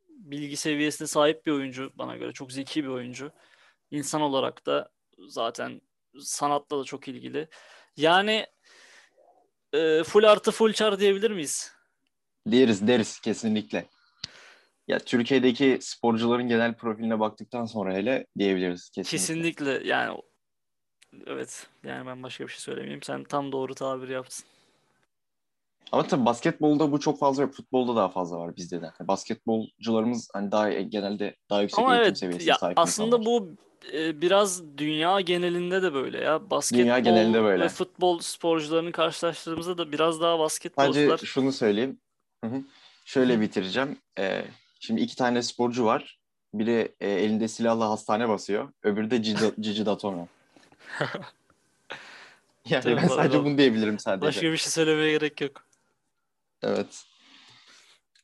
bilgi 0.09 0.57
seviyesine 0.57 1.07
sahip 1.07 1.45
bir 1.45 1.51
oyuncu 1.51 1.91
bana 1.95 2.17
göre. 2.17 2.33
Çok 2.33 2.51
zeki 2.51 2.83
bir 2.83 2.89
oyuncu. 2.89 3.31
İnsan 3.91 4.21
olarak 4.21 4.65
da 4.65 4.91
zaten 5.27 5.81
sanatla 6.19 6.79
da 6.79 6.83
çok 6.83 7.07
ilgili. 7.07 7.47
Yani 7.97 8.45
e, 9.73 10.03
full 10.03 10.23
artı 10.23 10.51
full 10.51 10.73
çar 10.73 10.99
diyebilir 10.99 11.31
miyiz? 11.31 11.71
Deriz 12.47 12.87
deriz 12.87 13.19
kesinlikle. 13.19 13.85
Ya 14.87 14.99
Türkiye'deki 14.99 15.77
sporcuların 15.81 16.47
genel 16.47 16.73
profiline 16.73 17.19
baktıktan 17.19 17.65
sonra 17.65 17.93
hele 17.93 18.25
diyebiliriz 18.37 18.89
kesinlikle. 18.89 19.17
Kesinlikle 19.17 19.87
yani 19.87 20.21
evet 21.27 21.67
yani 21.83 22.07
ben 22.07 22.23
başka 22.23 22.43
bir 22.43 22.49
şey 22.49 22.59
söylemeyeyim. 22.59 23.03
Sen 23.03 23.23
tam 23.23 23.51
doğru 23.51 23.75
tabir 23.75 24.09
yaptın. 24.09 24.45
Ama 25.91 26.07
tabii 26.07 26.25
basketbolda 26.25 26.91
bu 26.91 26.99
çok 26.99 27.19
fazla 27.19 27.43
yok. 27.43 27.53
Futbolda 27.53 27.95
daha 27.95 28.09
fazla 28.09 28.37
var 28.37 28.55
bizde 28.55 28.81
de. 28.81 28.91
Basketbolcularımız 28.99 30.29
hani 30.33 30.51
daha 30.51 30.71
genelde 30.71 31.35
daha 31.49 31.61
yüksek 31.61 31.79
Ama 31.79 31.95
eğitim 31.95 32.07
evet 32.07 32.17
seviyesine 32.17 32.49
ya 32.49 32.57
sahip 32.57 32.79
aslında 32.79 33.17
insanlar. 33.17 33.25
bu 33.25 33.55
e, 33.93 34.21
biraz 34.21 34.77
dünya 34.77 35.21
genelinde 35.21 35.81
de 35.81 35.93
böyle 35.93 36.23
ya. 36.23 36.49
Basketbol 36.49 36.99
genelinde 36.99 37.43
böyle. 37.43 37.63
ve 37.63 37.69
futbol 37.69 38.19
sporcularını 38.19 38.91
karşılaştırdığımızda 38.91 39.77
da 39.77 39.91
biraz 39.91 40.21
daha 40.21 40.39
basketbolcular 40.39 41.17
şunu 41.17 41.51
söyleyeyim. 41.51 41.99
Şöyle 43.05 43.41
bitireceğim. 43.41 43.97
Ee, 44.19 44.45
şimdi 44.79 45.01
iki 45.01 45.15
tane 45.15 45.41
sporcu 45.41 45.85
var. 45.85 46.19
Biri 46.53 46.95
e, 46.99 47.09
elinde 47.09 47.47
silahla 47.47 47.89
hastane 47.89 48.29
basıyor. 48.29 48.69
Öbürü 48.83 49.11
de 49.11 49.23
Cici, 49.59 49.85
Datome. 49.85 50.27
Yani 52.69 52.83
Tabii, 52.83 52.95
ben 52.97 53.07
sadece 53.07 53.45
bunu 53.45 53.57
diyebilirim 53.57 53.99
sadece. 53.99 54.27
başka 54.27 54.41
bir 54.41 54.57
şey 54.57 54.71
söylemeye 54.71 55.11
gerek 55.11 55.41
yok. 55.41 55.66
Evet. 56.63 57.03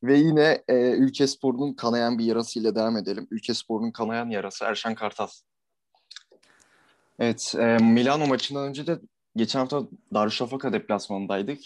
Ve 0.04 0.18
yine 0.18 0.64
e, 0.68 0.92
ülke 0.92 1.28
sporunun 1.28 1.74
kanayan 1.74 2.20
bir 2.20 2.26
yarasıyla 2.26 2.76
devam 2.76 2.98
edelim. 2.98 3.28
Ülke 3.32 3.54
sporunun 3.54 3.92
kanayan 3.92 4.30
yarası 4.30 4.66
Erşen 4.66 4.96
Kartal. 4.96 5.28
Evet, 7.20 7.56
e, 7.60 7.78
Milano 7.78 8.28
maçından 8.28 8.68
önce 8.68 8.88
de 8.88 9.00
geçen 9.36 9.60
hafta 9.60 9.84
Darüşşafaka 10.14 10.74
deplasmanındaydık. 10.74 11.60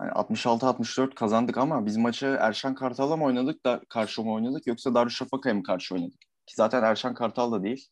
Yani 0.00 0.10
66-64 0.10 1.14
kazandık 1.14 1.58
ama 1.58 1.86
biz 1.86 1.96
maçı 1.96 2.26
Erşen 2.40 2.74
Kartal'la 2.74 3.16
mı 3.16 3.24
oynadık 3.24 3.64
da 3.64 3.80
karşı 3.88 4.22
mı 4.22 4.32
oynadık 4.32 4.66
yoksa 4.66 4.94
Darüşşafaka'ya 4.94 5.54
mı 5.54 5.62
karşı 5.62 5.94
oynadık? 5.94 6.20
Ki 6.20 6.54
zaten 6.56 6.82
Erşen 6.82 7.14
Kartal 7.14 7.52
da 7.52 7.62
değil. 7.62 7.88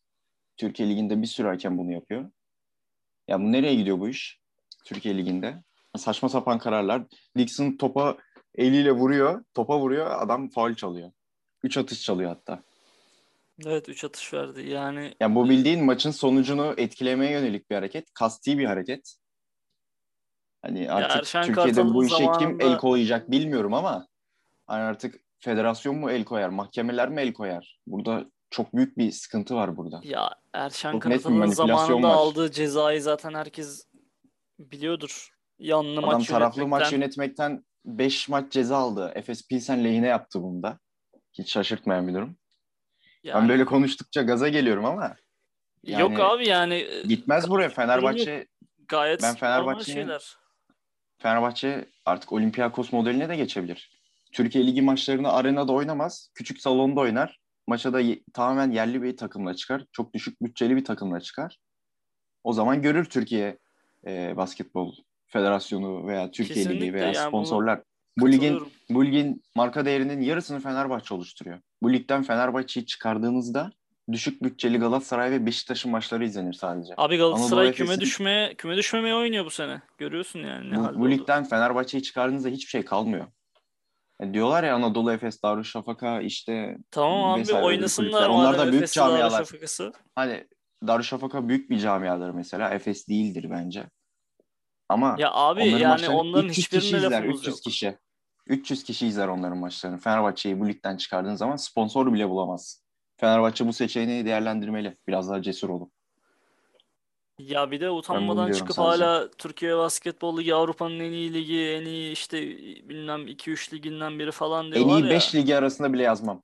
Türkiye 0.57 0.89
Ligi'nde 0.89 1.21
bir 1.21 1.27
sürü 1.27 1.47
hakem 1.47 1.77
bunu 1.77 1.91
yapıyor. 1.91 2.31
Ya 3.27 3.39
bu 3.41 3.51
nereye 3.51 3.75
gidiyor 3.75 3.99
bu 3.99 4.09
iş? 4.09 4.39
Türkiye 4.85 5.17
Ligi'nde. 5.17 5.63
Saçma 5.97 6.29
sapan 6.29 6.59
kararlar. 6.59 7.03
Dixon 7.37 7.77
topa 7.77 8.17
eliyle 8.55 8.91
vuruyor. 8.91 9.43
Topa 9.53 9.79
vuruyor. 9.79 10.11
Adam 10.21 10.49
faul 10.49 10.73
çalıyor. 10.75 11.11
Üç 11.63 11.77
atış 11.77 12.01
çalıyor 12.01 12.29
hatta. 12.29 12.63
Evet 13.65 13.89
3 13.89 14.03
atış 14.03 14.33
verdi. 14.33 14.69
Yani 14.69 15.13
Yani 15.19 15.35
bu 15.35 15.49
bildiğin 15.49 15.85
maçın 15.85 16.11
sonucunu 16.11 16.73
etkilemeye 16.77 17.31
yönelik 17.31 17.69
bir 17.69 17.75
hareket. 17.75 18.13
Kasti 18.13 18.57
bir 18.57 18.65
hareket. 18.65 19.15
Hani 20.61 20.91
artık 20.91 21.17
Erşen 21.17 21.43
Türkiye'de 21.43 21.85
bu 21.93 22.05
işe 22.05 22.15
kim 22.17 22.25
zamanında- 22.25 22.63
el 22.63 22.77
koyacak 22.77 23.31
bilmiyorum 23.31 23.73
ama 23.73 24.07
hani 24.67 24.81
artık 24.83 25.15
federasyon 25.39 25.95
mu 25.95 26.11
el 26.11 26.25
koyar, 26.25 26.49
mahkemeler 26.49 27.09
mi 27.09 27.21
el 27.21 27.33
koyar? 27.33 27.79
Burada 27.87 28.25
çok 28.49 28.75
büyük 28.75 28.97
bir 28.97 29.11
sıkıntı 29.11 29.55
var 29.55 29.77
burada. 29.77 30.01
ya 30.03 30.29
Erşen 30.53 30.93
manipülasyon 30.93 31.51
zamanında 31.51 32.07
var. 32.09 32.13
aldığı 32.13 32.51
cezayı 32.51 33.01
zaten 33.01 33.33
herkes 33.33 33.87
biliyordur. 34.59 35.29
Yanlı 35.59 35.99
Adam 35.99 36.11
maç 36.11 36.27
taraflı 36.27 36.67
maç 36.67 36.91
yönetmekten. 36.93 37.49
yönetmekten 37.49 37.65
5 37.85 38.29
maç 38.29 38.51
ceza 38.51 38.77
aldı. 38.77 39.11
Efes 39.15 39.47
Pilsen 39.47 39.83
lehine 39.83 40.07
yaptı 40.07 40.41
bunda. 40.43 40.79
Hiç 41.33 41.51
şaşırtmayan 41.51 42.07
bir 42.07 42.13
durum. 42.13 42.37
Ben 43.25 43.29
Yani 43.29 43.49
böyle 43.49 43.65
konuştukça 43.65 44.21
gaza 44.21 44.47
geliyorum 44.47 44.85
ama 44.85 45.15
yani 45.83 46.01
yok 46.01 46.19
abi 46.19 46.47
yani 46.49 46.73
e, 46.73 47.01
gitmez 47.01 47.49
buraya. 47.49 47.69
Fenerbahçe 47.69 48.47
gayet 48.87 49.21
ben 49.23 49.35
Fenerbahçe'nin-. 49.35 50.17
Fenerbahçe 51.17 51.85
artık 52.05 52.33
Olympiakos 52.33 52.91
modeline 52.93 53.29
de 53.29 53.35
geçebilir. 53.35 53.97
Türkiye 54.31 54.67
Ligi 54.67 54.81
maçlarını 54.81 55.31
arenada 55.33 55.71
oynamaz. 55.73 56.31
Küçük 56.35 56.61
salonda 56.61 56.99
oynar. 57.01 57.39
Maça 57.67 57.93
da 57.93 57.99
ye- 57.99 58.23
tamamen 58.33 58.71
yerli 58.71 59.03
bir 59.03 59.17
takımla 59.17 59.53
çıkar. 59.53 59.85
Çok 59.91 60.13
düşük 60.13 60.41
bütçeli 60.41 60.75
bir 60.75 60.85
takımla 60.85 61.19
çıkar. 61.19 61.57
O 62.43 62.53
zaman 62.53 62.81
görür 62.81 63.05
Türkiye 63.05 63.57
e, 64.07 64.37
Basketbol 64.37 64.93
Federasyonu 65.27 66.07
veya 66.07 66.31
Türkiye 66.31 66.65
Ligi 66.65 66.69
Kesinlikle 66.69 66.93
veya 66.93 67.05
yani 67.11 67.27
sponsorlar. 67.27 67.81
Bu 68.17 68.31
ligin 68.31 68.61
bu 68.89 69.05
ligin 69.05 69.43
marka 69.55 69.85
değerinin 69.85 70.21
yarısını 70.21 70.59
Fenerbahçe 70.59 71.13
oluşturuyor. 71.13 71.59
Bu 71.81 71.93
ligden 71.93 72.23
Fenerbahçe'yi 72.23 72.85
çıkardığınızda 72.85 73.71
düşük 74.11 74.43
bütçeli 74.43 74.77
Galatasaray 74.77 75.31
ve 75.31 75.45
Beşiktaş'ın 75.45 75.91
maçları 75.91 76.25
izlenir 76.25 76.53
sadece. 76.53 76.93
Abi 76.97 77.17
Galatasaray 77.17 77.71
küme 77.71 77.85
Efes'in- 77.89 78.01
düşmeye 78.01 78.53
küme 78.53 78.77
düşmemeye 78.77 79.15
oynuyor 79.15 79.45
bu 79.45 79.49
sene. 79.49 79.81
Görüyorsun 79.97 80.39
yani 80.39 80.71
ne 80.71 80.79
bu, 80.79 80.99
bu 80.99 81.09
ligden 81.11 81.43
Fenerbahçe'yi 81.43 82.03
çıkardığınızda 82.03 82.49
hiçbir 82.49 82.69
şey 82.69 82.85
kalmıyor. 82.85 83.27
Yani 84.21 84.33
diyorlar 84.33 84.63
ya 84.63 84.75
Anadolu 84.75 85.11
Efes, 85.11 85.43
Darüşşafaka 85.43 86.21
işte 86.21 86.77
Tamam 86.91 87.31
abi 87.39 87.53
oynasınlar. 87.53 88.29
Onlar 88.29 88.57
da 88.57 88.71
büyük 88.71 88.91
camialar. 88.91 89.47
Hani 90.15 90.47
Darüşşafaka 90.87 91.49
büyük 91.49 91.69
bir 91.69 91.79
camiadır 91.79 92.29
mesela. 92.29 92.69
Efes 92.69 93.07
değildir 93.07 93.47
bence. 93.51 93.85
Ama 94.89 95.15
Ya 95.19 95.31
abi 95.33 95.61
onların 95.61 95.79
yani 95.79 96.09
onların 96.09 96.49
300 96.49 96.67
kişi 96.67 96.97
izler, 96.97 97.11
lafımız 97.11 97.39
300 97.39 97.55
yok. 97.55 97.63
kişi. 97.63 97.97
300 98.47 98.83
kişi 98.83 99.07
izler 99.07 99.27
onların 99.27 99.57
maçlarını. 99.57 99.97
Fenerbahçe'yi 99.97 100.59
bu 100.59 100.67
ligden 100.67 100.97
çıkardığın 100.97 101.35
zaman 101.35 101.55
sponsor 101.55 102.13
bile 102.13 102.29
bulamaz. 102.29 102.83
Fenerbahçe 103.17 103.67
bu 103.67 103.73
seçeneği 103.73 104.25
değerlendirmeli. 104.25 104.97
Biraz 105.07 105.29
daha 105.29 105.41
cesur 105.41 105.69
olup. 105.69 105.91
Ya 107.39 107.71
bir 107.71 107.81
de 107.81 107.89
utanmadan 107.89 108.51
çıkıp 108.51 108.75
sadece. 108.75 109.03
hala 109.03 109.31
Türkiye 109.31 109.77
Basketbol 109.77 110.37
Ligi 110.37 110.55
Avrupa'nın 110.55 110.99
en 110.99 111.11
iyi 111.11 111.33
ligi, 111.33 111.61
en 111.61 111.85
iyi 111.85 112.11
işte 112.11 112.41
bilmem 112.89 113.27
2-3 113.27 113.73
liginden 113.73 114.19
biri 114.19 114.31
falan 114.31 114.65
En 114.65 114.71
diyorlar 114.71 114.99
iyi 114.99 115.03
ya. 115.03 115.09
5 115.09 115.35
ligi 115.35 115.55
arasında 115.57 115.93
bile 115.93 116.03
yazmam. 116.03 116.43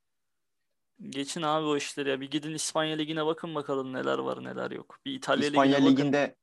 Geçin 1.09 1.41
abi 1.41 1.65
o 1.65 1.77
işleri 1.77 2.09
ya. 2.09 2.21
Bir 2.21 2.31
gidin 2.31 2.53
İspanya 2.53 2.95
Ligi'ne 2.97 3.25
bakın 3.25 3.55
bakalım 3.55 3.93
neler 3.93 4.17
var 4.17 4.43
neler 4.43 4.71
yok. 4.71 4.99
Bir 5.05 5.13
İtalya 5.13 5.47
İspanya 5.47 5.77
Ligi'ne 5.77 5.91
bakın. 5.91 5.97
Ligi'nde 5.97 6.35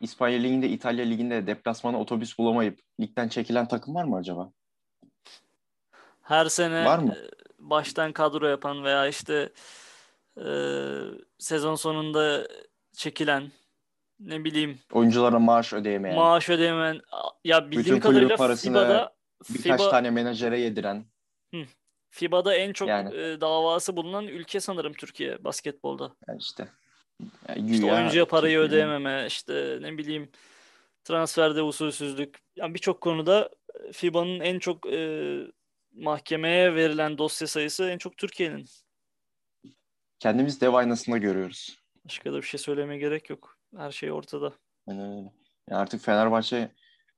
İspanya 0.00 0.38
Ligi'nde, 0.38 0.68
İtalya 0.68 1.04
Ligi'nde 1.04 1.46
deplasmana 1.46 2.00
otobüs 2.00 2.38
bulamayıp 2.38 2.80
ligden 3.00 3.28
çekilen 3.28 3.68
takım 3.68 3.94
var 3.94 4.04
mı 4.04 4.16
acaba? 4.16 4.52
Her 6.22 6.46
sene 6.46 6.84
Var 6.84 6.98
mı? 6.98 7.14
e, 7.14 7.28
baştan 7.58 8.12
kadro 8.12 8.46
yapan 8.46 8.84
veya 8.84 9.06
işte 9.06 9.52
e, 10.36 10.46
sezon 11.38 11.74
sonunda 11.74 12.48
çekilen 12.92 13.52
ne 14.20 14.44
bileyim 14.44 14.78
Oyunculara 14.92 15.38
maaş 15.38 15.72
ödeyemeyen, 15.72 16.16
maaş 16.16 16.48
ödemeyen 16.50 17.00
ya 17.44 17.66
bildiğim 17.66 17.84
Bütün 17.84 18.00
kadarıyla 18.00 18.36
parasını 18.36 18.72
FIBA'da 18.78 19.12
birkaç 19.50 19.80
FIBA 19.80 19.90
tane 19.90 20.10
menajere 20.10 20.60
yediren. 20.60 21.04
FIBA'da 22.10 22.54
en 22.54 22.72
çok 22.72 22.88
Yani. 22.88 23.16
e, 23.16 23.40
davası 23.40 23.96
bulunan 23.96 24.26
ülke 24.26 24.60
sanırım 24.60 24.92
Türkiye 24.92 25.44
basketbolda. 25.44 26.12
Yani 26.28 26.38
işte. 26.38 26.68
Yani 27.48 27.70
İşte 27.70 27.92
oyuncuya 27.92 28.28
parayı 28.28 28.58
ödeyememe, 28.58 29.24
işte 29.28 29.78
ne 29.80 29.98
bileyim 29.98 30.28
transferde 31.04 31.62
usulsüzlük. 31.62 32.38
Yani 32.56 32.74
birçok 32.74 33.00
konuda 33.00 33.50
e, 33.88 33.92
FIBA'nın 33.92 34.40
en 34.40 34.58
çok 34.58 34.92
e, 34.92 35.38
mahkemeye 35.94 36.74
verilen 36.74 37.18
dosya 37.18 37.48
sayısı 37.48 37.84
en 37.84 37.98
çok 37.98 38.16
Türkiye'nin. 38.16 38.66
Kendimiz 40.18 40.60
dev 40.60 40.74
aynasında 40.74 41.18
görüyoruz. 41.18 41.78
Başka 42.04 42.32
da 42.32 42.36
bir 42.36 42.42
şey 42.42 42.60
söylemeye 42.60 43.00
gerek 43.00 43.30
yok. 43.30 43.58
Her 43.76 43.92
şey 43.92 44.12
ortada. 44.12 44.52
Yani 44.88 45.02
öyle. 45.02 45.32
Yani 45.70 45.80
artık 45.80 46.02
Fenerbahçe 46.02 46.72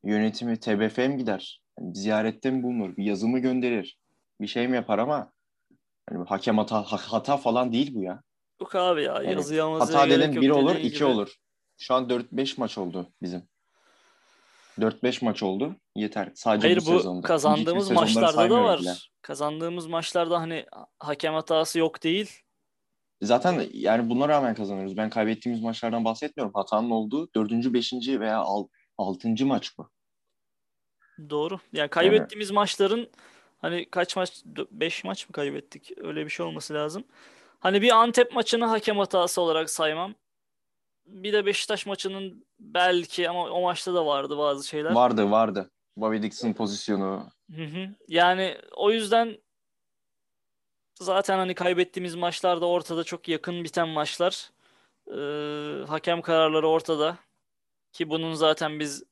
yönetimi 0.05 0.61
TBF'ye 0.61 1.09
mi 1.09 1.17
gider? 1.17 1.63
Yani 1.79 1.95
ziyarette 1.95 2.51
mi 2.51 2.63
bulunur? 2.63 2.97
Bir 2.97 3.05
yazımı 3.05 3.39
gönderir? 3.39 3.99
Bir 4.41 4.47
şey 4.47 4.69
mi 4.69 4.77
yapar 4.77 4.99
ama 4.99 5.33
hani 6.09 6.29
hakem 6.29 6.59
hata, 6.59 6.77
ha- 6.77 7.13
hata 7.13 7.37
falan 7.37 7.73
değil 7.73 7.95
bu 7.95 8.03
ya. 8.03 8.23
Yok 8.61 8.75
abi 8.75 9.03
ya 9.03 9.15
Yani 9.15 9.33
yazı 9.33 9.55
yazmaya 9.55 9.81
Hata 9.81 10.07
yok 10.07 10.35
bir 10.43 10.51
olur, 10.51 10.71
dediğin 10.71 10.87
iki 10.87 10.95
gibi. 10.95 11.05
olur. 11.05 11.35
Şu 11.79 11.95
an 11.95 12.09
4-5 12.09 12.55
maç 12.61 12.79
oldu 12.79 13.13
bizim. 13.23 13.49
4-5 14.79 15.25
maç 15.25 15.43
oldu. 15.43 15.77
Yeter. 15.97 16.33
Sadece 16.35 16.67
Hayır 16.69 16.77
bu 16.77 16.87
bu 16.93 16.97
sezonda. 16.97 17.27
kazandığımız 17.27 17.91
Önceki 17.91 18.01
maçlarda 18.19 18.51
da 18.51 18.63
var. 18.65 18.81
bile. 18.81 18.93
Kazandığımız 19.23 19.87
maçlarda 19.87 20.41
hani 20.41 20.67
hakem 20.99 21.35
hatası 21.35 21.79
yok 21.79 22.03
değil. 22.03 22.31
Zaten 23.23 23.65
yani 23.73 24.11
buna 24.11 24.29
rağmen 24.29 24.55
kazanıyoruz. 24.55 24.97
Ben 24.97 25.11
kaybettiğimiz 25.11 25.63
maçlardan 25.63 26.05
bahsetmiyorum. 26.05 26.55
Hatanın 26.55 26.91
olduğu 26.91 27.35
4. 27.35 27.51
5. 27.53 27.93
veya 28.21 28.45
6. 28.99 29.47
maç 29.47 29.79
bu. 29.79 29.91
Doğru. 31.31 31.59
Yani 31.73 31.89
kaybettiğimiz 31.89 32.51
maçların 32.51 33.11
hani 33.59 33.91
kaç 33.91 34.17
maç 34.17 34.43
5 34.71 35.05
maç 35.05 35.29
mı 35.29 35.33
kaybettik? 35.33 35.93
Öyle 35.99 36.25
bir 36.25 36.31
şey 36.31 36.47
olması 36.47 36.75
lazım. 36.75 37.05
Hani 37.61 37.83
bir 37.83 37.91
Antep 37.91 38.33
maçını 38.33 38.65
hakem 38.65 38.99
hatası 38.99 39.41
olarak 39.41 39.71
saymam. 39.71 40.15
Bir 41.07 41.33
de 41.33 41.47
Beşiktaş 41.47 41.87
maçının 41.87 42.47
belki 42.61 43.31
ama 43.31 43.51
o 43.51 43.63
maçta 43.63 43.95
da 43.95 44.07
vardı 44.07 44.39
bazı 44.39 44.69
şeyler. 44.69 44.93
Vardı 44.93 45.31
vardı. 45.31 45.71
Bobby 45.97 46.23
Dixon 46.23 46.53
pozisyonu. 46.53 47.31
Hı 47.57 47.63
hı. 47.63 47.89
Yani 48.09 48.59
o 48.77 48.91
yüzden 48.91 49.39
zaten 51.01 51.39
hani 51.39 51.55
kaybettiğimiz 51.55 52.15
maçlarda 52.15 52.67
ortada 52.67 53.05
çok 53.05 53.29
yakın 53.29 53.65
biten 53.65 53.89
maçlar. 53.89 54.51
Ee, 55.09 55.85
hakem 55.87 56.23
kararları 56.23 56.69
ortada. 56.69 57.19
Ki 57.93 58.11
bunun 58.11 58.35
zaten 58.35 58.81
biz 58.81 59.03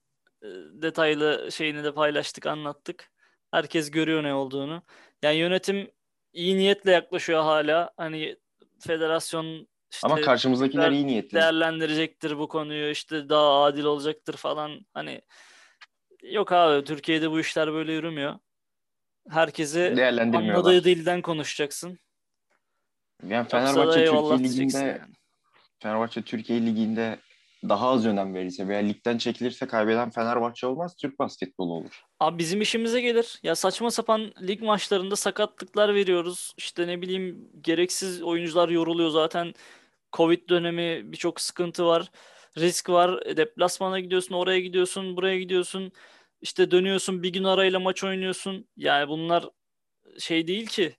e, 0.42 0.46
detaylı 0.82 1.48
şeyini 1.52 1.84
de 1.84 1.94
paylaştık, 1.94 2.46
anlattık. 2.46 3.10
Herkes 3.50 3.90
görüyor 3.90 4.22
ne 4.22 4.34
olduğunu. 4.34 4.82
Yani 5.22 5.36
yönetim 5.36 5.90
iyi 6.32 6.56
niyetle 6.56 6.92
yaklaşıyor 6.92 7.42
hala. 7.42 7.90
Hani 7.96 8.36
federasyon 8.80 9.68
işte 9.92 10.06
Ama 10.06 10.20
karşımızdakiler 10.20 10.90
iyi 10.90 11.06
niyetli. 11.06 11.34
değerlendirecektir 11.36 12.38
bu 12.38 12.48
konuyu 12.48 12.90
işte 12.90 13.28
daha 13.28 13.62
adil 13.62 13.84
olacaktır 13.84 14.36
falan 14.36 14.86
hani 14.94 15.22
yok 16.22 16.52
abi 16.52 16.84
Türkiye'de 16.84 17.30
bu 17.30 17.40
işler 17.40 17.72
böyle 17.72 17.92
yürümüyor. 17.92 18.38
Herkesi 19.30 20.08
anladığı 20.34 20.84
dilden 20.84 21.22
konuşacaksın. 21.22 21.98
Yani 23.28 23.48
Fenerbahçe 23.48 24.04
Türkiye 24.04 24.38
Ligi'nde 24.38 24.78
yani. 24.78 25.14
Fenerbahçe 25.82 26.22
Türkiye 26.22 26.66
Ligi'nde 26.66 27.18
daha 27.68 27.88
az 27.88 28.06
önem 28.06 28.34
verirse 28.34 28.68
veya 28.68 28.80
ligden 28.80 29.18
çekilirse 29.18 29.66
kaybeden 29.66 30.10
Fenerbahçe 30.10 30.66
olmaz, 30.66 30.96
Türk 30.96 31.18
basketbolu 31.18 31.72
olur. 31.72 32.04
Abi 32.20 32.38
bizim 32.38 32.60
işimize 32.60 33.00
gelir. 33.00 33.38
Ya 33.42 33.54
saçma 33.54 33.90
sapan 33.90 34.32
lig 34.42 34.62
maçlarında 34.62 35.16
sakatlıklar 35.16 35.94
veriyoruz. 35.94 36.54
İşte 36.56 36.86
ne 36.86 37.02
bileyim 37.02 37.50
gereksiz 37.60 38.22
oyuncular 38.22 38.68
yoruluyor 38.68 39.10
zaten. 39.10 39.54
Covid 40.12 40.48
dönemi 40.48 41.12
birçok 41.12 41.40
sıkıntı 41.40 41.86
var. 41.86 42.10
Risk 42.58 42.88
var. 42.90 43.26
E, 43.26 43.36
Deplasmana 43.36 44.00
gidiyorsun, 44.00 44.34
oraya 44.34 44.60
gidiyorsun, 44.60 45.16
buraya 45.16 45.38
gidiyorsun. 45.38 45.92
İşte 46.40 46.70
dönüyorsun, 46.70 47.22
bir 47.22 47.32
gün 47.32 47.44
arayla 47.44 47.80
maç 47.80 48.04
oynuyorsun. 48.04 48.68
Yani 48.76 49.08
bunlar 49.08 49.48
şey 50.18 50.46
değil 50.46 50.66
ki. 50.66 50.96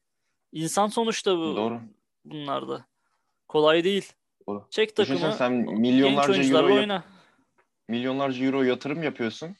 İnsan 0.51 0.87
sonuçta 0.87 1.37
bu 1.37 1.55
Doğru. 1.55 1.81
bunlar 2.25 2.67
da. 2.69 2.85
Kolay 3.47 3.83
değil. 3.83 4.13
Doğru. 4.49 4.67
Çek 4.69 4.97
Düşünsene 4.97 5.31
takımı, 5.31 5.37
sen 5.37 5.65
genç 5.65 5.79
milyonlarca 5.79 6.43
euro 6.43 6.75
oyna. 6.75 7.03
milyonlarca 7.87 8.45
euro 8.45 8.63
yatırım 8.63 9.03
yapıyorsun. 9.03 9.55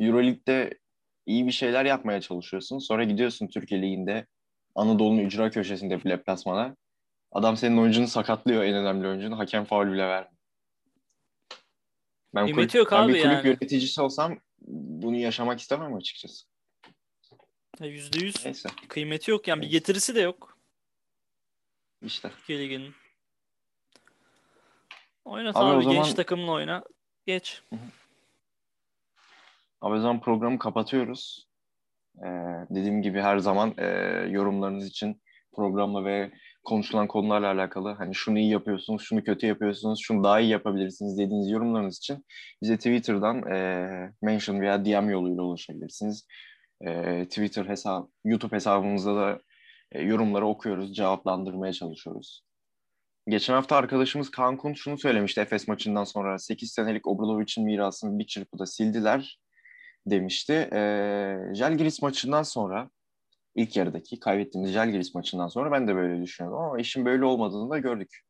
Euroleague'de 0.00 0.78
iyi 1.26 1.46
bir 1.46 1.52
şeyler 1.52 1.84
yapmaya 1.84 2.20
çalışıyorsun. 2.20 2.78
Sonra 2.78 3.04
gidiyorsun 3.04 3.46
Türkiye 3.46 3.82
Ligi'nde 3.82 4.26
Anadolu'nun 4.74 5.18
ücra 5.18 5.50
köşesinde 5.50 6.04
bir 6.04 6.10
deplasmana. 6.10 6.76
Adam 7.32 7.56
senin 7.56 7.76
oyuncunu 7.76 8.08
sakatlıyor 8.08 8.64
en 8.64 8.74
önemli 8.74 9.08
oyuncunu. 9.08 9.38
Hakem 9.38 9.64
faul 9.64 9.92
bile 9.92 10.08
vermiyor. 10.08 10.36
Ben, 12.34 12.46
Kıymeti 12.46 12.78
kulüp, 12.78 12.92
ben 12.92 13.08
bir 13.08 13.12
kulüp 13.12 13.24
yani. 13.24 13.46
yöneticisi 13.46 14.02
olsam 14.02 14.38
bunu 14.68 15.16
yaşamak 15.16 15.60
istemem 15.60 15.94
açıkçası. 15.94 16.46
Yüzde 17.80 18.24
yüz 18.24 18.44
Neyse 18.44 18.68
kıymeti 18.88 19.30
yok. 19.30 19.48
Yani 19.48 19.60
bir 19.60 19.66
Neyse. 19.66 19.78
getirisi 19.78 20.14
de 20.14 20.20
yok. 20.20 20.58
işte. 22.02 22.30
Türkiye 22.30 22.58
Ligi'nin. 22.58 22.94
Oynat 25.24 25.56
Abi 25.56 25.64
o 25.64 25.76
abi, 25.76 25.84
genç 25.84 25.94
zaman- 25.94 26.14
takımla 26.14 26.52
oyna. 26.52 26.82
Geç. 27.26 27.62
Abi 29.80 29.94
o 29.94 29.98
zaman 29.98 30.20
programı 30.20 30.58
kapatıyoruz. 30.58 31.46
Ee, 32.18 32.26
dediğim 32.70 33.02
gibi 33.02 33.20
her 33.20 33.38
zaman 33.38 33.74
e, 33.78 33.86
yorumlarınız 34.30 34.86
için 34.86 35.22
programla 35.52 36.04
ve 36.04 36.30
konuşulan 36.64 37.06
konularla 37.06 37.52
alakalı 37.52 37.92
hani 37.92 38.14
şunu 38.14 38.38
iyi 38.38 38.50
yapıyorsunuz, 38.50 39.02
şunu 39.02 39.24
kötü 39.24 39.46
yapıyorsunuz, 39.46 40.00
şunu 40.02 40.24
daha 40.24 40.40
iyi 40.40 40.50
yapabilirsiniz 40.50 41.18
dediğiniz 41.18 41.50
yorumlarınız 41.50 41.96
için 41.98 42.26
bize 42.62 42.76
Twitter'dan 42.76 43.50
e, 43.52 44.12
mention 44.22 44.60
veya 44.60 44.84
DM 44.84 45.10
yoluyla 45.10 45.42
ulaşabilirsiniz. 45.42 46.26
E, 46.80 47.24
Twitter 47.24 47.66
hesap, 47.66 48.08
YouTube 48.24 48.56
hesabımızda 48.56 49.16
da 49.16 49.40
e, 49.92 50.02
yorumları 50.02 50.46
okuyoruz, 50.46 50.94
cevaplandırmaya 50.94 51.72
çalışıyoruz. 51.72 52.42
Geçen 53.30 53.54
hafta 53.54 53.76
arkadaşımız 53.76 54.30
Cancun 54.36 54.72
şunu 54.72 54.98
söylemişti 54.98 55.40
Efes 55.40 55.68
maçından 55.68 56.04
sonra 56.04 56.38
8 56.38 56.72
senelik 56.72 57.06
Obradoviç'in 57.06 57.64
mirasını 57.64 58.18
bir 58.18 58.26
çırpıda 58.26 58.66
sildiler 58.66 59.38
demişti. 60.06 60.52
Ee, 60.52 61.36
Žalgiris 61.54 62.02
maçından 62.02 62.42
sonra 62.42 62.90
ilk 63.54 63.76
yarıdaki 63.76 64.20
kaybettiğimiz 64.20 64.72
Žalgiris 64.72 65.14
maçından 65.14 65.48
sonra 65.48 65.72
ben 65.72 65.88
de 65.88 65.94
böyle 65.94 66.22
düşünüyordum 66.22 66.60
ama 66.62 66.78
işin 66.78 67.04
böyle 67.04 67.24
olmadığını 67.24 67.70
da 67.70 67.78
gördük. 67.78 68.20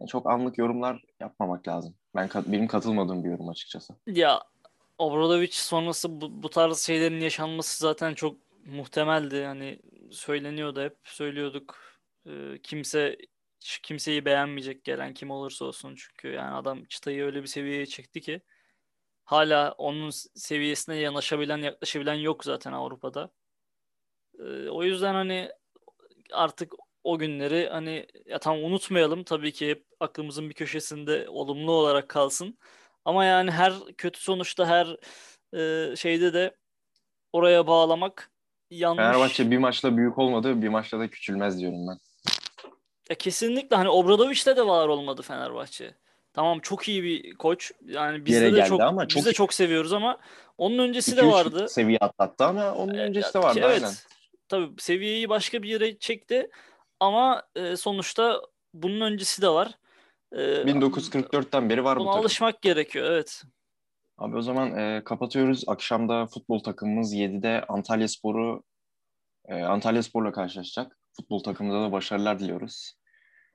Yani 0.00 0.08
çok 0.08 0.30
anlık 0.30 0.58
yorumlar 0.58 1.02
yapmamak 1.20 1.68
lazım. 1.68 1.94
Ben 2.14 2.30
benim 2.46 2.66
katılmadığım 2.66 3.24
bir 3.24 3.30
yorum 3.30 3.48
açıkçası. 3.48 3.94
Ya 4.06 4.42
Obradovic 4.98 5.52
sonrası 5.52 6.20
bu, 6.20 6.42
bu 6.42 6.50
tarz 6.50 6.78
şeylerin 6.78 7.20
yaşanması 7.20 7.82
zaten 7.82 8.14
çok 8.14 8.36
muhtemeldi. 8.66 9.44
Hani 9.44 9.78
söyleniyordu 10.10 10.82
hep 10.82 10.96
söylüyorduk. 11.04 11.78
Ee, 12.26 12.58
kimse 12.62 13.16
hiç 13.62 13.78
kimseyi 13.78 14.24
beğenmeyecek 14.24 14.84
gelen 14.84 15.14
kim 15.14 15.30
olursa 15.30 15.64
olsun 15.64 15.94
çünkü 15.96 16.28
yani 16.28 16.54
adam 16.54 16.84
çıtayı 16.84 17.24
öyle 17.24 17.42
bir 17.42 17.46
seviyeye 17.46 17.86
çekti 17.86 18.20
ki 18.20 18.40
hala 19.24 19.72
onun 19.72 20.10
seviyesine 20.34 20.96
yanaşabilen 20.96 21.58
yaklaşabilen 21.58 22.14
yok 22.14 22.44
zaten 22.44 22.72
Avrupa'da. 22.72 23.30
Ee, 24.38 24.68
o 24.68 24.82
yüzden 24.82 25.14
hani 25.14 25.50
artık 26.32 26.72
o 27.04 27.18
günleri 27.18 27.68
hani 27.68 28.06
ya 28.26 28.38
tam 28.38 28.64
unutmayalım 28.64 29.24
tabii 29.24 29.52
ki 29.52 29.68
hep 29.68 29.86
aklımızın 30.00 30.48
bir 30.48 30.54
köşesinde 30.54 31.28
olumlu 31.28 31.72
olarak 31.72 32.08
kalsın. 32.08 32.58
Ama 33.04 33.24
yani 33.24 33.50
her 33.50 33.72
kötü 33.98 34.20
sonuçta 34.20 34.66
her 34.66 34.96
e, 35.58 35.96
şeyde 35.96 36.34
de 36.34 36.56
oraya 37.32 37.66
bağlamak 37.66 38.30
yanlış. 38.70 39.02
Fenerbahçe 39.04 39.50
bir 39.50 39.58
maçla 39.58 39.96
büyük 39.96 40.18
olmadı, 40.18 40.62
bir 40.62 40.68
maçla 40.68 40.98
da 40.98 41.10
küçülmez 41.10 41.60
diyorum 41.60 41.88
ben. 41.88 41.98
Ya 43.12 43.16
kesinlikle 43.16 43.76
hani 43.76 43.88
Obradovic'te 43.88 44.56
de 44.56 44.66
var 44.66 44.88
olmadı 44.88 45.22
Fenerbahçe. 45.22 45.94
Tamam 46.32 46.60
çok 46.60 46.88
iyi 46.88 47.02
bir 47.02 47.34
koç. 47.34 47.72
Yani 47.84 48.26
biz 48.26 48.40
de, 48.40 48.54
de 48.54 48.64
çok 48.64 48.80
ama 48.80 49.02
biz 49.08 49.14
çok 49.14 49.24
de 49.24 49.30
iyi. 49.30 49.34
çok 49.34 49.54
seviyoruz 49.54 49.92
ama 49.92 50.18
onun 50.58 50.78
öncesi 50.78 51.16
de 51.16 51.20
2-3 51.20 51.32
vardı. 51.32 51.68
seviye 51.68 51.98
atlattı 51.98 52.44
ama 52.44 52.74
onun 52.74 52.94
E, 52.94 53.00
öncesi 53.02 53.34
de 53.34 53.38
vardı 53.38 53.60
evet. 53.62 53.82
aynen. 53.82 53.94
Tabii 54.48 54.70
seviyeyi 54.82 55.28
başka 55.28 55.62
bir 55.62 55.68
yere 55.68 55.98
çekti 55.98 56.50
ama 57.00 57.42
e, 57.56 57.76
sonuçta 57.76 58.40
bunun 58.74 59.00
öncesi 59.00 59.42
de 59.42 59.48
var. 59.48 59.70
E, 60.32 60.36
1944'ten 60.38 61.70
beri 61.70 61.84
var 61.84 61.96
bu 61.96 62.00
buna 62.00 62.10
takım. 62.10 62.20
alışmak 62.22 62.62
gerekiyor 62.62 63.10
evet. 63.10 63.42
Abi 64.18 64.36
o 64.36 64.42
zaman 64.42 64.76
e, 64.78 65.04
kapatıyoruz. 65.04 65.64
Akşamda 65.66 66.26
futbol 66.26 66.58
takımımız 66.58 67.14
7'de 67.14 67.64
Antalya 67.68 68.08
Sporu 68.08 68.62
e, 69.48 69.62
Antalya 69.62 70.02
Spor'la 70.02 70.32
karşılaşacak. 70.32 70.98
Futbol 71.16 71.42
takımında 71.42 71.82
da 71.82 71.92
başarılar 71.92 72.38
diliyoruz. 72.38 72.94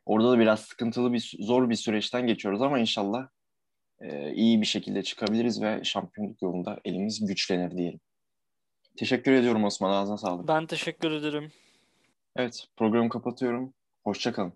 Orada 0.08 0.32
da 0.32 0.40
biraz 0.40 0.60
sıkıntılı 0.60 1.14
bir 1.14 1.36
zor 1.40 1.70
bir 1.70 1.76
süreçten 1.76 2.28
geçiyoruz 2.28 2.62
ama 2.62 2.80
inşallah 2.80 3.28
e, 4.00 4.34
iyi 4.34 4.62
bir 4.62 4.66
şekilde 4.66 5.04
çıkabiliriz 5.04 5.62
ve 5.62 5.84
şampiyonluk 5.84 6.42
yolunda 6.42 6.80
elimiz 6.86 7.26
güçlenir 7.26 7.78
diyelim. 7.78 8.00
Teşekkür 8.98 9.32
ediyorum 9.32 9.64
Osman. 9.64 9.92
Ağzına 9.92 10.18
sağlık. 10.18 10.48
Ben 10.48 10.66
teşekkür 10.66 11.12
ederim. 11.12 11.52
Evet, 12.36 12.68
programı 12.78 13.10
kapatıyorum. 13.10 13.74
Hoşça 14.04 14.34
kalın. 14.34 14.54